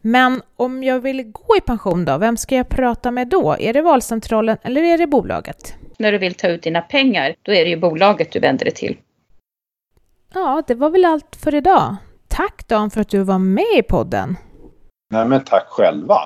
Men 0.02 0.42
om 0.56 0.84
jag 0.84 1.00
vill 1.00 1.32
gå 1.32 1.58
i 1.58 1.62
pension 1.62 2.06
då, 2.06 2.18
vem 2.18 2.38
ska 2.38 2.56
jag 2.56 2.70
prata 2.70 3.12
med 3.12 3.28
då? 3.28 3.56
Är 3.60 3.74
det 3.74 3.82
valcentralen 3.82 4.58
eller 4.62 4.84
är 4.84 4.98
det 4.98 5.08
bolaget? 5.08 5.76
När 5.98 6.12
du 6.12 6.18
vill 6.18 6.34
ta 6.34 6.48
ut 6.48 6.64
dina 6.64 6.82
pengar, 6.82 7.36
då 7.42 7.52
är 7.52 7.64
det 7.64 7.70
ju 7.70 7.78
bolaget 7.78 8.32
du 8.32 8.40
vänder 8.40 8.66
dig 8.66 8.74
till. 8.74 8.98
Ja, 10.34 10.64
det 10.68 10.76
var 10.76 10.90
väl 10.90 11.06
allt 11.06 11.36
för 11.36 11.56
idag. 11.56 11.96
Tack 12.28 12.68
Dan 12.68 12.92
för 12.92 13.02
att 13.02 13.10
du 13.10 13.24
var 13.24 13.40
med 13.40 13.78
i 13.78 13.84
podden. 13.84 14.36
Nej 15.12 15.26
men 15.26 15.44
tack 15.44 15.66
själva. 15.68 16.18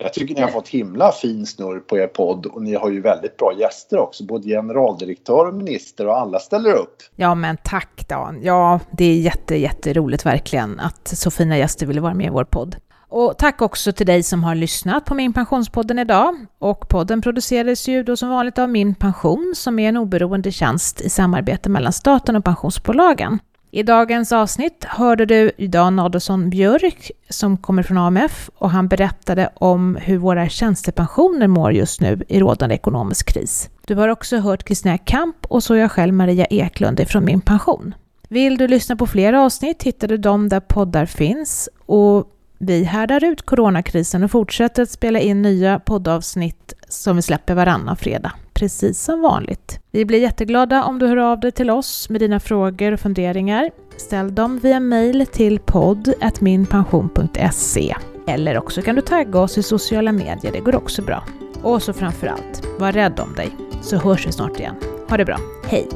Jag 0.00 0.12
tycker 0.12 0.34
ni 0.34 0.40
har 0.40 0.48
fått 0.48 0.68
himla 0.68 1.12
fin 1.12 1.46
snurr 1.46 1.80
på 1.80 1.98
er 1.98 2.06
podd 2.06 2.46
och 2.46 2.62
ni 2.62 2.74
har 2.74 2.90
ju 2.90 3.00
väldigt 3.00 3.36
bra 3.36 3.52
gäster 3.58 3.98
också. 3.98 4.24
Både 4.24 4.48
generaldirektör 4.48 5.46
och 5.46 5.54
minister 5.54 6.06
och 6.06 6.18
alla 6.18 6.38
ställer 6.38 6.72
upp. 6.72 6.96
Ja 7.16 7.34
men 7.34 7.56
tack 7.64 8.08
Dan. 8.08 8.40
Ja, 8.42 8.80
det 8.90 9.04
är 9.04 9.20
jätte, 9.20 9.56
jätteroligt 9.56 10.26
verkligen 10.26 10.80
att 10.80 11.08
så 11.08 11.30
fina 11.30 11.58
gäster 11.58 11.86
ville 11.86 12.00
vara 12.00 12.14
med 12.14 12.26
i 12.26 12.30
vår 12.30 12.44
podd. 12.44 12.76
Och 13.10 13.38
tack 13.38 13.62
också 13.62 13.92
till 13.92 14.06
dig 14.06 14.22
som 14.22 14.44
har 14.44 14.54
lyssnat 14.54 15.04
på 15.04 15.14
Min 15.14 15.32
Pensionspodden 15.32 15.98
idag. 15.98 16.46
Och 16.58 16.88
podden 16.88 17.20
producerades 17.20 17.88
ju 17.88 18.02
då 18.02 18.16
som 18.16 18.28
vanligt 18.28 18.58
av 18.58 18.68
Min 18.68 18.94
Pension 18.94 19.52
som 19.56 19.78
är 19.78 19.88
en 19.88 19.96
oberoende 19.96 20.52
tjänst 20.52 21.00
i 21.00 21.10
samarbete 21.10 21.68
mellan 21.68 21.92
staten 21.92 22.36
och 22.36 22.44
pensionsbolagen. 22.44 23.38
I 23.70 23.82
dagens 23.82 24.32
avsnitt 24.32 24.84
hörde 24.84 25.26
du 25.26 25.50
Dan 25.66 25.98
Adolfsson 25.98 26.50
Björk 26.50 27.10
som 27.28 27.56
kommer 27.56 27.82
från 27.82 27.98
AMF 27.98 28.50
och 28.54 28.70
han 28.70 28.88
berättade 28.88 29.50
om 29.54 29.96
hur 29.96 30.18
våra 30.18 30.48
tjänstepensioner 30.48 31.46
mår 31.46 31.72
just 31.72 32.00
nu 32.00 32.22
i 32.28 32.40
rådande 32.40 32.74
ekonomisk 32.74 33.32
kris. 33.32 33.70
Du 33.86 33.94
har 33.94 34.08
också 34.08 34.36
hört 34.38 34.64
Kristina 34.64 34.98
Kamp 34.98 35.36
och 35.48 35.62
så 35.62 35.76
jag 35.76 35.92
själv 35.92 36.14
Maria 36.14 36.44
Eklund 36.44 37.08
från 37.08 37.24
Min 37.24 37.40
Pension. 37.40 37.94
Vill 38.28 38.56
du 38.56 38.68
lyssna 38.68 38.96
på 38.96 39.06
fler 39.06 39.32
avsnitt 39.32 39.82
hittar 39.82 40.08
du 40.08 40.16
dem 40.16 40.48
där 40.48 40.60
poddar 40.60 41.06
finns 41.06 41.68
och 41.86 42.24
vi 42.58 42.84
härdar 42.84 43.24
ut 43.24 43.42
coronakrisen 43.42 44.24
och 44.24 44.30
fortsätter 44.30 44.82
att 44.82 44.90
spela 44.90 45.20
in 45.20 45.42
nya 45.42 45.78
poddavsnitt 45.78 46.72
som 46.88 47.16
vi 47.16 47.22
släpper 47.22 47.54
varannan 47.54 47.96
fredag, 47.96 48.32
precis 48.58 49.04
som 49.04 49.20
vanligt. 49.20 49.80
Vi 49.90 50.04
blir 50.04 50.20
jätteglada 50.20 50.84
om 50.84 50.98
du 50.98 51.06
hör 51.06 51.16
av 51.16 51.40
dig 51.40 51.52
till 51.52 51.70
oss 51.70 52.08
med 52.08 52.20
dina 52.20 52.40
frågor 52.40 52.92
och 52.92 53.00
funderingar. 53.00 53.70
Ställ 53.96 54.34
dem 54.34 54.58
via 54.58 54.80
mail 54.80 55.26
till 55.26 55.58
podd.minpension.se 55.58 57.94
eller 58.28 58.58
också 58.58 58.82
kan 58.82 58.96
du 58.96 59.02
tagga 59.02 59.40
oss 59.40 59.58
i 59.58 59.62
sociala 59.62 60.12
medier, 60.12 60.52
det 60.52 60.60
går 60.60 60.76
också 60.76 61.02
bra. 61.02 61.24
Och 61.62 61.82
så 61.82 61.92
framför 61.92 62.26
allt, 62.26 62.62
var 62.78 62.92
rädd 62.92 63.20
om 63.20 63.34
dig, 63.34 63.56
så 63.82 63.96
hörs 63.96 64.26
vi 64.26 64.32
snart 64.32 64.60
igen. 64.60 64.74
Ha 65.08 65.16
det 65.16 65.24
bra, 65.24 65.38
hej! 65.66 65.88